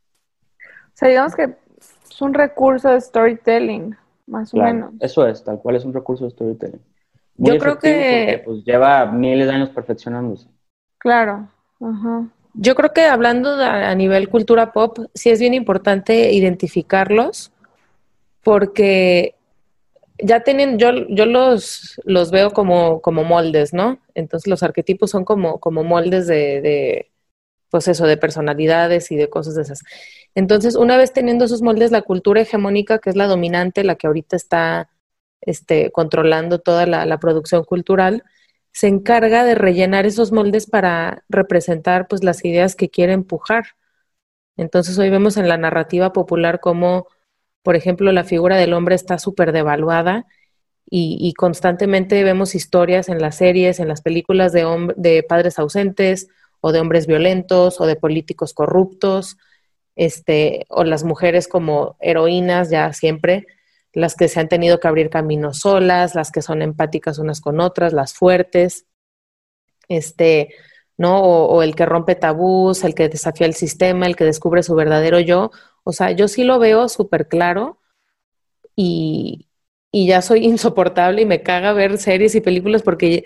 O 0.94 0.96
sea, 0.96 1.08
digamos 1.08 1.34
que 1.34 1.54
es 2.10 2.22
un 2.22 2.34
recurso 2.34 2.90
de 2.90 3.00
storytelling, 3.00 3.96
más 4.26 4.52
o 4.54 4.58
menos. 4.58 4.92
Eso 5.00 5.26
es, 5.26 5.42
tal 5.42 5.58
cual 5.60 5.76
es 5.76 5.84
un 5.84 5.92
recurso 5.94 6.24
de 6.24 6.30
storytelling. 6.30 6.80
Yo 7.36 7.58
creo 7.58 7.78
que... 7.78 8.42
pues 8.44 8.64
lleva 8.64 9.06
miles 9.06 9.46
de 9.48 9.54
años 9.54 9.70
perfeccionándose. 9.70 10.48
Claro, 10.98 11.48
ajá. 11.80 12.28
Yo 12.54 12.74
creo 12.74 12.92
que 12.92 13.06
hablando 13.06 13.56
de- 13.56 13.64
a 13.64 13.94
nivel 13.94 14.28
cultura 14.28 14.72
pop, 14.72 14.98
sí 15.14 15.30
es 15.30 15.40
bien 15.40 15.54
importante 15.54 16.32
identificarlos 16.32 17.50
porque 18.42 19.34
ya 20.18 20.40
tienen, 20.40 20.78
yo, 20.78 20.90
yo 21.08 21.26
los, 21.26 22.00
los 22.04 22.30
veo 22.30 22.50
como, 22.50 23.00
como 23.00 23.24
moldes, 23.24 23.72
¿no? 23.72 23.98
Entonces 24.14 24.48
los 24.48 24.62
arquetipos 24.62 25.10
son 25.10 25.24
como, 25.24 25.58
como 25.60 25.82
moldes 25.84 26.26
de, 26.26 26.60
de, 26.60 27.11
pues 27.72 27.88
eso, 27.88 28.06
de 28.06 28.18
personalidades 28.18 29.10
y 29.12 29.16
de 29.16 29.30
cosas 29.30 29.54
de 29.54 29.62
esas. 29.62 29.82
Entonces, 30.34 30.76
una 30.76 30.98
vez 30.98 31.14
teniendo 31.14 31.46
esos 31.46 31.62
moldes, 31.62 31.90
la 31.90 32.02
cultura 32.02 32.42
hegemónica, 32.42 32.98
que 32.98 33.08
es 33.08 33.16
la 33.16 33.26
dominante, 33.26 33.82
la 33.82 33.96
que 33.96 34.08
ahorita 34.08 34.36
está 34.36 34.90
este, 35.40 35.90
controlando 35.90 36.60
toda 36.60 36.84
la, 36.86 37.18
producción 37.18 37.64
cultural, 37.64 38.24
se 38.72 38.88
encarga 38.88 39.44
de 39.44 39.54
rellenar 39.54 40.04
esos 40.04 40.32
moldes 40.32 40.66
para 40.66 41.24
representar 41.30 42.08
pues 42.08 42.22
las 42.22 42.44
ideas 42.44 42.76
que 42.76 42.90
quiere 42.90 43.14
empujar. 43.14 43.64
Entonces 44.58 44.98
hoy 44.98 45.08
vemos 45.08 45.38
en 45.38 45.48
la 45.48 45.56
narrativa 45.56 46.12
popular 46.12 46.60
cómo, 46.60 47.06
por 47.62 47.74
ejemplo, 47.74 48.12
la 48.12 48.24
figura 48.24 48.58
del 48.58 48.74
hombre 48.74 48.96
está 48.96 49.18
súper 49.18 49.52
devaluada 49.52 50.26
y, 50.90 51.16
y 51.20 51.32
constantemente 51.32 52.22
vemos 52.22 52.54
historias 52.54 53.08
en 53.08 53.18
las 53.18 53.36
series, 53.36 53.80
en 53.80 53.88
las 53.88 54.02
películas 54.02 54.52
de, 54.52 54.92
de 54.98 55.22
padres 55.22 55.58
ausentes 55.58 56.28
o 56.62 56.72
de 56.72 56.80
hombres 56.80 57.06
violentos 57.06 57.80
o 57.80 57.86
de 57.86 57.96
políticos 57.96 58.54
corruptos, 58.54 59.36
este, 59.96 60.64
o 60.70 60.84
las 60.84 61.04
mujeres 61.04 61.48
como 61.48 61.96
heroínas 62.00 62.70
ya 62.70 62.92
siempre, 62.92 63.46
las 63.92 64.14
que 64.14 64.28
se 64.28 64.40
han 64.40 64.48
tenido 64.48 64.80
que 64.80 64.88
abrir 64.88 65.10
caminos 65.10 65.58
solas, 65.58 66.14
las 66.14 66.30
que 66.30 66.40
son 66.40 66.62
empáticas 66.62 67.18
unas 67.18 67.40
con 67.40 67.60
otras, 67.60 67.92
las 67.92 68.14
fuertes, 68.14 68.86
este, 69.88 70.54
¿no? 70.96 71.20
O, 71.22 71.56
o 71.56 71.62
el 71.62 71.74
que 71.74 71.84
rompe 71.84 72.14
tabús, 72.14 72.84
el 72.84 72.94
que 72.94 73.08
desafía 73.08 73.46
el 73.46 73.54
sistema, 73.54 74.06
el 74.06 74.16
que 74.16 74.24
descubre 74.24 74.62
su 74.62 74.74
verdadero 74.74 75.20
yo. 75.20 75.50
O 75.84 75.92
sea, 75.92 76.12
yo 76.12 76.28
sí 76.28 76.44
lo 76.44 76.58
veo 76.58 76.88
súper 76.88 77.28
claro 77.28 77.80
y, 78.76 79.48
y 79.90 80.06
ya 80.06 80.22
soy 80.22 80.44
insoportable 80.46 81.22
y 81.22 81.26
me 81.26 81.42
caga 81.42 81.72
ver 81.72 81.98
series 81.98 82.34
y 82.34 82.40
películas 82.40 82.82
porque, 82.82 83.24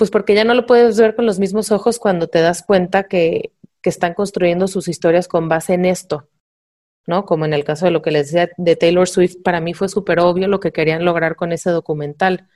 pues 0.00 0.10
porque 0.10 0.34
ya 0.34 0.44
no 0.44 0.54
lo 0.54 0.64
puedes 0.64 0.98
ver 0.98 1.14
con 1.14 1.26
los 1.26 1.38
mismos 1.38 1.70
ojos 1.72 1.98
cuando 1.98 2.26
te 2.26 2.40
das 2.40 2.62
cuenta 2.62 3.02
que, 3.02 3.52
que 3.82 3.90
están 3.90 4.14
construyendo 4.14 4.66
sus 4.66 4.88
historias 4.88 5.28
con 5.28 5.50
base 5.50 5.74
en 5.74 5.84
esto. 5.84 6.26
¿no? 7.06 7.26
Como 7.26 7.44
en 7.44 7.52
el 7.52 7.64
caso 7.64 7.84
de 7.84 7.90
lo 7.90 8.00
que 8.00 8.10
les 8.10 8.32
decía 8.32 8.50
de 8.56 8.76
Taylor 8.76 9.06
Swift, 9.06 9.42
para 9.44 9.60
mí 9.60 9.74
fue 9.74 9.90
súper 9.90 10.20
obvio 10.20 10.48
lo 10.48 10.58
que 10.58 10.72
querían 10.72 11.04
lograr 11.04 11.36
con 11.36 11.52
ese 11.52 11.68
documental. 11.68 12.48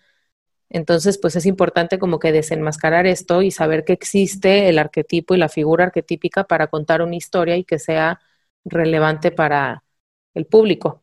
Entonces, 0.70 1.18
pues 1.18 1.36
es 1.36 1.44
importante 1.44 1.98
como 1.98 2.18
que 2.18 2.32
desenmascarar 2.32 3.06
esto 3.06 3.42
y 3.42 3.50
saber 3.50 3.84
que 3.84 3.92
existe 3.92 4.70
el 4.70 4.78
arquetipo 4.78 5.34
y 5.34 5.36
la 5.36 5.50
figura 5.50 5.84
arquetípica 5.84 6.44
para 6.44 6.68
contar 6.68 7.02
una 7.02 7.16
historia 7.16 7.58
y 7.58 7.64
que 7.64 7.78
sea 7.78 8.20
relevante 8.64 9.32
para 9.32 9.84
el 10.32 10.46
público. 10.46 11.02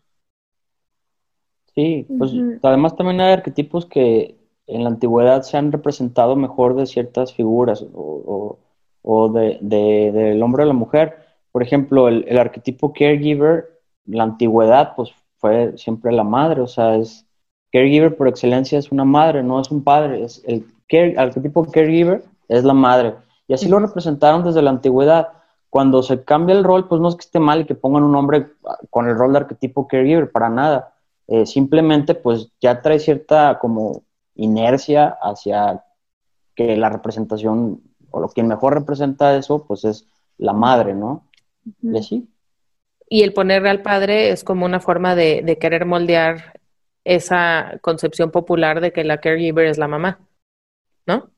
Sí, 1.76 2.08
pues 2.18 2.32
además 2.64 2.96
también 2.96 3.22
hay 3.22 3.34
arquetipos 3.34 3.86
que 3.86 4.41
en 4.68 4.84
la 4.84 4.90
antigüedad 4.90 5.42
se 5.44 5.58
han 5.58 5.72
representado 5.72 6.36
mejor 6.36 6.76
de 6.76 6.86
ciertas 6.86 7.34
figuras 7.34 7.82
o, 7.82 7.88
o- 7.94 8.60
o 9.04 9.30
de, 9.30 9.58
de- 9.62 10.12
del 10.12 10.44
hombre 10.44 10.64
o 10.64 10.66
la 10.68 10.74
mujer. 10.74 11.18
Por 11.52 11.64
ejemplo, 11.64 12.08
el, 12.08 12.26
el 12.28 12.38
arquetipo 12.38 12.94
caregiver, 12.94 13.80
la 14.06 14.24
antigüedad, 14.24 14.94
pues 14.96 15.12
fue 15.38 15.78
siempre 15.78 16.12
la 16.12 16.24
madre, 16.24 16.62
o 16.62 16.68
sea, 16.68 16.96
es 16.96 17.26
caregiver 17.72 18.16
por 18.16 18.28
excelencia 18.28 18.78
es 18.80 18.92
una 18.92 19.06
madre, 19.06 19.44
no 19.44 19.60
es 19.60 19.72
un 19.72 19.84
padre, 19.84 20.24
es 20.24 20.44
el 20.46 20.66
care- 20.88 21.16
arquetipo 21.18 21.66
caregiver 21.72 22.24
es 22.48 22.64
la 22.64 22.74
madre. 22.74 23.16
Y 23.48 23.54
así 23.54 23.68
lo 23.70 23.80
representaron 23.80 24.44
desde 24.44 24.62
la 24.62 24.70
antigüedad. 24.70 25.30
Cuando 25.70 26.04
se 26.04 26.24
cambia 26.24 26.56
el 26.56 26.64
rol, 26.64 26.88
pues 26.88 27.00
no 27.02 27.08
es 27.10 27.16
que 27.16 27.22
esté 27.22 27.40
mal 27.40 27.62
y 27.62 27.66
que 27.66 27.76
pongan 27.76 28.04
un 28.04 28.16
hombre 28.16 28.48
con 28.90 29.08
el 29.08 29.16
rol 29.18 29.32
de 29.34 29.40
arquetipo 29.40 29.88
caregiver, 29.88 30.32
para 30.32 30.50
nada. 30.50 30.94
Eh, 31.28 31.46
simplemente 31.46 32.14
pues 32.14 32.50
ya 32.62 32.82
trae 32.82 33.00
cierta 33.00 33.58
como 33.60 34.04
inercia 34.36 35.18
hacia 35.22 35.84
que 36.56 36.76
la 36.78 36.90
representación 36.90 37.82
o 38.12 38.20
lo 38.20 38.30
quien 38.30 38.48
mejor 38.48 38.74
representa 38.74 39.36
eso 39.36 39.66
pues 39.66 39.86
es 39.86 40.08
la 40.38 40.54
madre, 40.54 40.94
¿no? 40.94 41.26
Y 41.82 41.98
así. 41.98 42.28
Y 43.10 43.24
el 43.24 43.34
ponerle 43.34 43.70
al 43.70 43.82
padre 43.82 44.32
es 44.32 44.44
como 44.44 44.66
una 44.66 44.80
forma 44.80 45.16
de, 45.16 45.42
de 45.44 45.58
querer 45.58 45.86
moldear 45.86 46.60
esa 47.04 47.80
concepción 47.82 48.32
popular 48.32 48.82
de 48.82 48.92
que 48.92 49.04
la 49.04 49.20
caregiver 49.20 49.66
es 49.66 49.78
la 49.78 49.88
mamá, 49.88 50.20
¿no? 51.06 51.30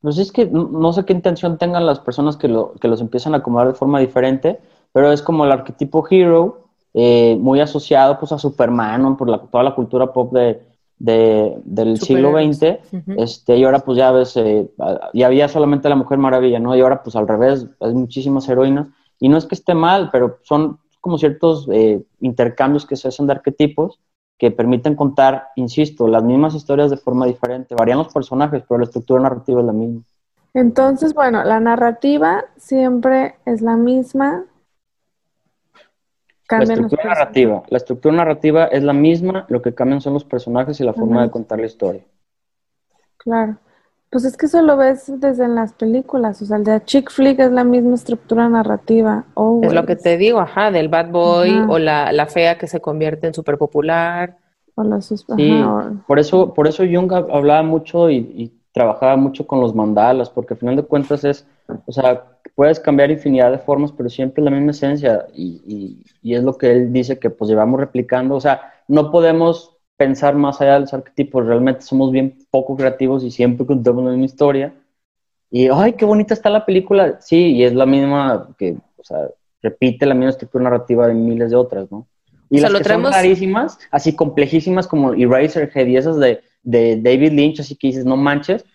Pues 0.00 0.18
es 0.18 0.32
que 0.32 0.46
no, 0.46 0.68
no 0.68 0.92
sé 0.92 1.04
qué 1.04 1.12
intención 1.12 1.58
tengan 1.58 1.84
las 1.84 2.00
personas 2.00 2.36
que, 2.36 2.48
lo, 2.48 2.72
que 2.74 2.88
los 2.88 3.00
empiezan 3.00 3.34
a 3.34 3.38
acomodar 3.38 3.68
de 3.68 3.74
forma 3.74 4.00
diferente, 4.00 4.58
pero 4.92 5.12
es 5.12 5.22
como 5.22 5.44
el 5.44 5.52
arquetipo 5.52 6.06
hero, 6.10 6.68
eh, 6.94 7.36
muy 7.38 7.60
asociado 7.60 8.18
pues 8.18 8.32
a 8.32 8.38
Superman, 8.38 9.02
¿no? 9.02 9.16
por 9.16 9.28
la, 9.28 9.38
toda 9.38 9.62
la 9.62 9.74
cultura 9.74 10.12
pop 10.12 10.32
de, 10.32 10.69
de- 11.00 11.56
del 11.64 11.98
siglo. 11.98 12.30
XX. 12.32 12.78
Este, 13.16 13.56
y 13.56 13.64
ahora 13.64 13.80
pues 13.80 13.98
ya 13.98 14.12
ves, 14.12 14.36
eh, 14.36 14.68
ya 15.12 15.26
había 15.26 15.48
solamente 15.48 15.88
la 15.88 15.96
Mujer 15.96 16.18
Maravilla, 16.18 16.60
¿no? 16.60 16.76
Y 16.76 16.80
ahora 16.80 17.02
pues 17.02 17.16
al 17.16 17.26
revés, 17.26 17.66
hay 17.80 17.94
muchísimas 17.94 18.48
heroínas. 18.48 18.86
Y 19.18 19.28
no 19.28 19.36
es 19.36 19.46
que 19.46 19.54
esté 19.56 19.74
mal, 19.74 20.10
pero 20.12 20.38
son 20.42 20.78
como 21.00 21.18
ciertos 21.18 21.66
eh, 21.72 22.02
intercambios 22.20 22.86
que 22.86 22.96
se 22.96 23.08
hacen 23.08 23.26
de 23.26 23.32
arquetipos 23.32 23.98
que 24.38 24.50
permiten 24.50 24.94
contar, 24.94 25.48
insisto, 25.56 26.08
las 26.08 26.22
mismas 26.22 26.54
historias 26.54 26.90
de 26.90 26.96
forma 26.96 27.26
diferente. 27.26 27.74
Varían 27.74 27.98
los 27.98 28.12
personajes, 28.12 28.62
pero 28.66 28.78
la 28.78 28.84
estructura 28.84 29.20
narrativa 29.20 29.60
es 29.60 29.66
la 29.66 29.72
misma. 29.72 30.02
Entonces, 30.54 31.14
bueno, 31.14 31.44
la 31.44 31.60
narrativa 31.60 32.44
siempre 32.56 33.34
es 33.44 33.60
la 33.60 33.76
misma. 33.76 34.44
La 36.58 36.64
estructura 36.64 37.04
narrativa. 37.04 37.62
La 37.68 37.76
estructura 37.76 38.14
narrativa 38.16 38.64
es 38.66 38.82
la 38.82 38.92
misma, 38.92 39.46
lo 39.48 39.62
que 39.62 39.74
cambian 39.74 40.00
son 40.00 40.14
los 40.14 40.24
personajes 40.24 40.80
y 40.80 40.84
la 40.84 40.92
forma 40.92 41.22
de 41.22 41.30
contar 41.30 41.58
la 41.60 41.66
historia. 41.66 42.02
Claro. 43.18 43.56
Pues 44.10 44.24
es 44.24 44.36
que 44.36 44.46
eso 44.46 44.60
lo 44.62 44.76
ves 44.76 45.04
desde 45.20 45.44
en 45.44 45.54
las 45.54 45.72
películas. 45.72 46.42
O 46.42 46.46
sea, 46.46 46.56
el 46.56 46.64
de 46.64 46.82
chick 46.84 47.10
flick 47.12 47.38
es 47.38 47.52
la 47.52 47.62
misma 47.62 47.94
estructura 47.94 48.48
narrativa. 48.48 49.24
Es 49.62 49.72
lo 49.72 49.86
que 49.86 49.92
always. 49.92 50.02
te 50.02 50.16
digo, 50.16 50.40
ajá, 50.40 50.72
del 50.72 50.88
bad 50.88 51.10
boy 51.10 51.50
Ajá. 51.50 51.66
o 51.70 51.78
la, 51.78 52.10
la 52.12 52.26
fea 52.26 52.58
que 52.58 52.66
se 52.66 52.80
convierte 52.80 53.28
en 53.28 53.34
súper 53.34 53.56
popular. 53.56 54.38
O 54.74 55.00
sus- 55.00 55.24
Sí, 55.36 55.62
o- 55.62 56.02
por 56.08 56.18
eso, 56.18 56.52
por 56.54 56.66
eso 56.66 56.82
Jung 56.84 57.12
hab- 57.12 57.28
hablaba 57.32 57.62
mucho 57.62 58.10
y, 58.10 58.16
y 58.16 58.52
trabajaba 58.72 59.16
mucho 59.16 59.46
con 59.46 59.60
los 59.60 59.74
mandalas, 59.74 60.30
porque 60.30 60.54
al 60.54 60.58
final 60.60 60.76
de 60.76 60.82
cuentas 60.82 61.22
es, 61.24 61.46
o 61.86 61.92
sea, 61.92 62.24
puedes 62.60 62.78
cambiar 62.78 63.10
infinidad 63.10 63.50
de 63.50 63.58
formas, 63.58 63.90
pero 63.90 64.10
siempre 64.10 64.42
es 64.42 64.44
la 64.44 64.50
misma 64.50 64.72
esencia 64.72 65.26
y, 65.34 65.62
y- 65.66 66.04
y 66.22 66.34
es 66.34 66.42
lo 66.42 66.58
que 66.58 66.70
él 66.70 66.92
dice 66.92 67.18
que 67.18 67.30
pues 67.30 67.48
llevamos 67.48 67.80
replicando, 67.80 68.34
o 68.34 68.40
sea, 68.40 68.74
no 68.86 69.10
podemos 69.10 69.78
pensar 69.96 70.34
más 70.34 70.60
allá 70.60 70.74
de 70.74 70.80
los 70.80 70.92
arquetipos, 70.92 71.46
realmente 71.46 71.80
somos 71.80 72.12
bien 72.12 72.36
poco 72.50 72.76
creativos 72.76 73.24
y 73.24 73.30
siempre 73.30 73.64
contamos 73.64 74.04
la 74.04 74.10
misma 74.10 74.26
historia. 74.26 74.74
Y, 75.50 75.68
ay, 75.72 75.94
qué 75.94 76.04
bonita 76.04 76.34
está 76.34 76.50
la 76.50 76.66
película, 76.66 77.18
sí, 77.22 77.52
y 77.56 77.64
es 77.64 77.72
la 77.72 77.86
misma, 77.86 78.50
que, 78.58 78.76
o 78.98 79.04
sea, 79.04 79.28
repite 79.62 80.04
la 80.04 80.14
misma 80.14 80.28
estructura 80.30 80.64
narrativa 80.64 81.06
de 81.06 81.14
miles 81.14 81.48
de 81.50 81.56
otras, 81.56 81.90
¿no? 81.90 82.06
Y 82.50 82.58
O 82.58 82.60
sea, 82.60 82.68
las 82.68 82.80
que 82.82 82.84
traemos- 82.84 83.14
son 83.14 83.22
rarísimas, 83.22 83.78
así 83.90 84.14
complejísimas 84.14 84.86
como 84.86 85.14
Eraserhead 85.14 85.86
y 85.86 85.96
esas 85.96 86.18
de, 86.18 86.40
de 86.62 87.00
David 87.00 87.32
Lynch, 87.32 87.60
así 87.60 87.74
que 87.74 87.86
dices, 87.86 88.04
no 88.04 88.18
manches, 88.18 88.66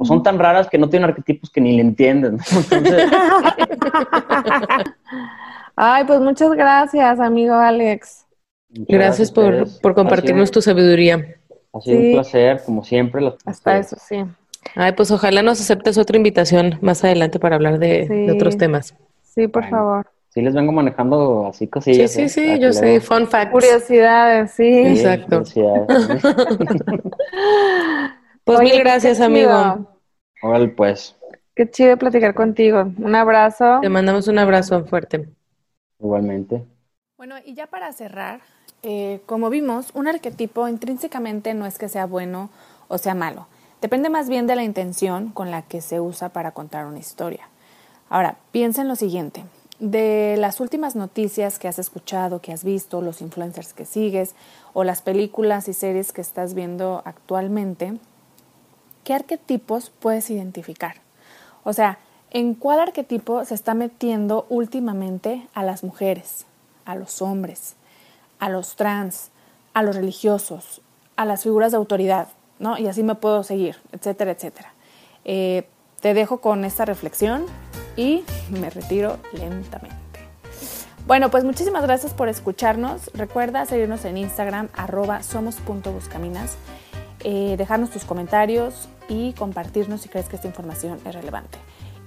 o 0.00 0.04
son 0.06 0.22
tan 0.22 0.38
raras 0.38 0.68
que 0.68 0.78
no 0.78 0.88
tienen 0.88 1.10
arquetipos 1.10 1.50
que 1.50 1.60
ni 1.60 1.76
le 1.76 1.82
entienden. 1.82 2.38
¿no? 2.38 2.42
Entonces, 2.70 3.04
Ay, 5.76 6.04
pues 6.04 6.20
muchas 6.20 6.50
gracias, 6.52 7.20
amigo 7.20 7.54
Alex. 7.54 8.26
muchas 8.70 8.86
Gracias 8.88 9.30
por, 9.32 9.66
por 9.82 9.94
compartirnos 9.94 10.48
sido- 10.48 10.54
tu 10.54 10.62
sabiduría. 10.62 11.36
Ha 11.72 11.80
sido 11.80 12.00
Sí. 12.00 12.06
un 12.06 12.12
placer, 12.14 12.62
como 12.64 12.82
siempre. 12.82 13.20
las- 13.20 13.34
Hasta 13.44 13.76
eso, 13.78 13.96
sí. 14.00 14.24
Ay, 14.74 14.92
pues 14.92 15.10
ojalá 15.10 15.42
nos 15.42 15.60
aceptes 15.60 15.98
otra 15.98 16.16
invitación 16.16 16.78
más 16.80 17.04
adelante 17.04 17.38
para 17.38 17.56
hablar 17.56 17.78
de, 17.78 18.06
Sí. 18.06 18.14
de 18.26 18.32
otros 18.32 18.56
temas. 18.56 18.94
Sí, 19.22 19.48
por 19.48 19.62
Bueno. 19.62 19.76
favor. 19.76 20.06
Sí, 20.30 20.40
les 20.42 20.54
vengo 20.54 20.70
manejando 20.72 21.48
así 21.48 21.64
Sí, 21.64 21.70
cosillas. 21.70 22.12
sí, 22.12 22.22
¿eh? 22.22 22.28
sí, 22.28 22.40
Para 22.46 22.54
que 22.54 22.60
yo 22.62 22.72
sé, 22.72 23.00
fun 23.00 23.26
facts. 23.26 23.50
Curiosidades, 23.52 24.50
sí. 24.52 24.64
Sí, 24.84 25.00
Exacto. 25.02 25.42
curiosidades. 25.44 26.22
Pues 28.42 28.58
Oye, 28.58 28.72
mil 28.72 28.80
gracias, 28.80 29.16
chido. 29.18 29.26
amigo. 29.26 29.86
Órale, 30.42 30.68
pues, 30.68 31.16
Qué 31.54 31.70
chido 31.70 31.96
platicar 31.98 32.34
contigo. 32.34 32.92
Un 32.98 33.14
abrazo. 33.14 33.80
Te 33.82 33.88
mandamos 33.88 34.28
un 34.28 34.38
abrazo 34.38 34.84
fuerte. 34.86 35.28
igualmente. 35.98 36.66
Bueno, 37.16 37.34
y 37.44 37.54
ya 37.54 37.66
para 37.66 37.92
cerrar, 37.92 38.40
eh, 38.82 39.20
como 39.26 39.50
vimos, 39.50 39.90
un 39.94 40.08
arquetipo 40.08 40.68
intrínsecamente 40.68 41.52
no 41.54 41.66
es 41.66 41.78
que 41.78 41.88
sea 41.88 42.06
bueno 42.06 42.50
o 42.88 42.98
sea 42.98 43.14
malo. 43.14 43.46
Depende 43.82 44.08
más 44.10 44.28
bien 44.28 44.46
de 44.46 44.56
la 44.56 44.64
intención 44.64 45.30
con 45.30 45.50
la 45.50 45.62
que 45.62 45.80
se 45.80 46.00
usa 46.00 46.30
para 46.30 46.52
contar 46.52 46.86
una 46.86 46.98
historia. 46.98 47.48
Ahora, 48.08 48.36
piensa 48.52 48.82
en 48.82 48.88
lo 48.88 48.96
siguiente. 48.96 49.44
De 49.78 50.36
las 50.38 50.60
últimas 50.60 50.96
noticias 50.96 51.58
que 51.58 51.68
has 51.68 51.78
escuchado, 51.78 52.40
que 52.40 52.52
has 52.52 52.64
visto, 52.64 53.00
los 53.00 53.22
influencers 53.22 53.72
que 53.72 53.86
sigues 53.86 54.34
o 54.74 54.84
las 54.84 55.00
películas 55.02 55.68
y 55.68 55.72
series 55.72 56.12
que 56.12 56.20
estás 56.20 56.54
viendo 56.54 57.02
actualmente, 57.06 57.94
¿qué 59.04 59.14
arquetipos 59.14 59.90
puedes 59.90 60.30
identificar? 60.30 60.96
O 61.64 61.72
sea, 61.72 61.98
¿En 62.32 62.54
cuál 62.54 62.78
arquetipo 62.78 63.44
se 63.44 63.56
está 63.56 63.74
metiendo 63.74 64.46
últimamente 64.50 65.48
a 65.52 65.64
las 65.64 65.82
mujeres, 65.82 66.46
a 66.84 66.94
los 66.94 67.22
hombres, 67.22 67.74
a 68.38 68.48
los 68.48 68.76
trans, 68.76 69.30
a 69.74 69.82
los 69.82 69.96
religiosos, 69.96 70.80
a 71.16 71.24
las 71.24 71.42
figuras 71.42 71.72
de 71.72 71.78
autoridad? 71.78 72.28
¿no? 72.60 72.78
Y 72.78 72.86
así 72.86 73.02
me 73.02 73.16
puedo 73.16 73.42
seguir, 73.42 73.78
etcétera, 73.90 74.30
etcétera. 74.30 74.72
Eh, 75.24 75.66
te 76.00 76.14
dejo 76.14 76.40
con 76.40 76.64
esta 76.64 76.84
reflexión 76.84 77.46
y 77.96 78.22
me 78.48 78.70
retiro 78.70 79.18
lentamente. 79.32 79.96
Bueno, 81.08 81.32
pues 81.32 81.42
muchísimas 81.42 81.82
gracias 81.82 82.14
por 82.14 82.28
escucharnos. 82.28 83.10
Recuerda 83.12 83.66
seguirnos 83.66 84.04
en 84.04 84.18
Instagram, 84.18 84.68
arroba 84.72 85.24
somos.buscaminas, 85.24 86.56
eh, 87.24 87.56
dejarnos 87.56 87.90
tus 87.90 88.04
comentarios 88.04 88.88
y 89.08 89.32
compartirnos 89.34 90.02
si 90.02 90.08
crees 90.08 90.28
que 90.28 90.36
esta 90.36 90.48
información 90.48 90.98
es 91.04 91.14
relevante. 91.14 91.58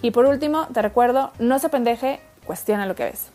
Y 0.01 0.11
por 0.11 0.25
último, 0.25 0.67
te 0.73 0.81
recuerdo, 0.81 1.31
no 1.39 1.59
se 1.59 1.69
pendeje, 1.69 2.19
cuestiona 2.45 2.85
lo 2.85 2.95
que 2.95 3.05
ves. 3.05 3.31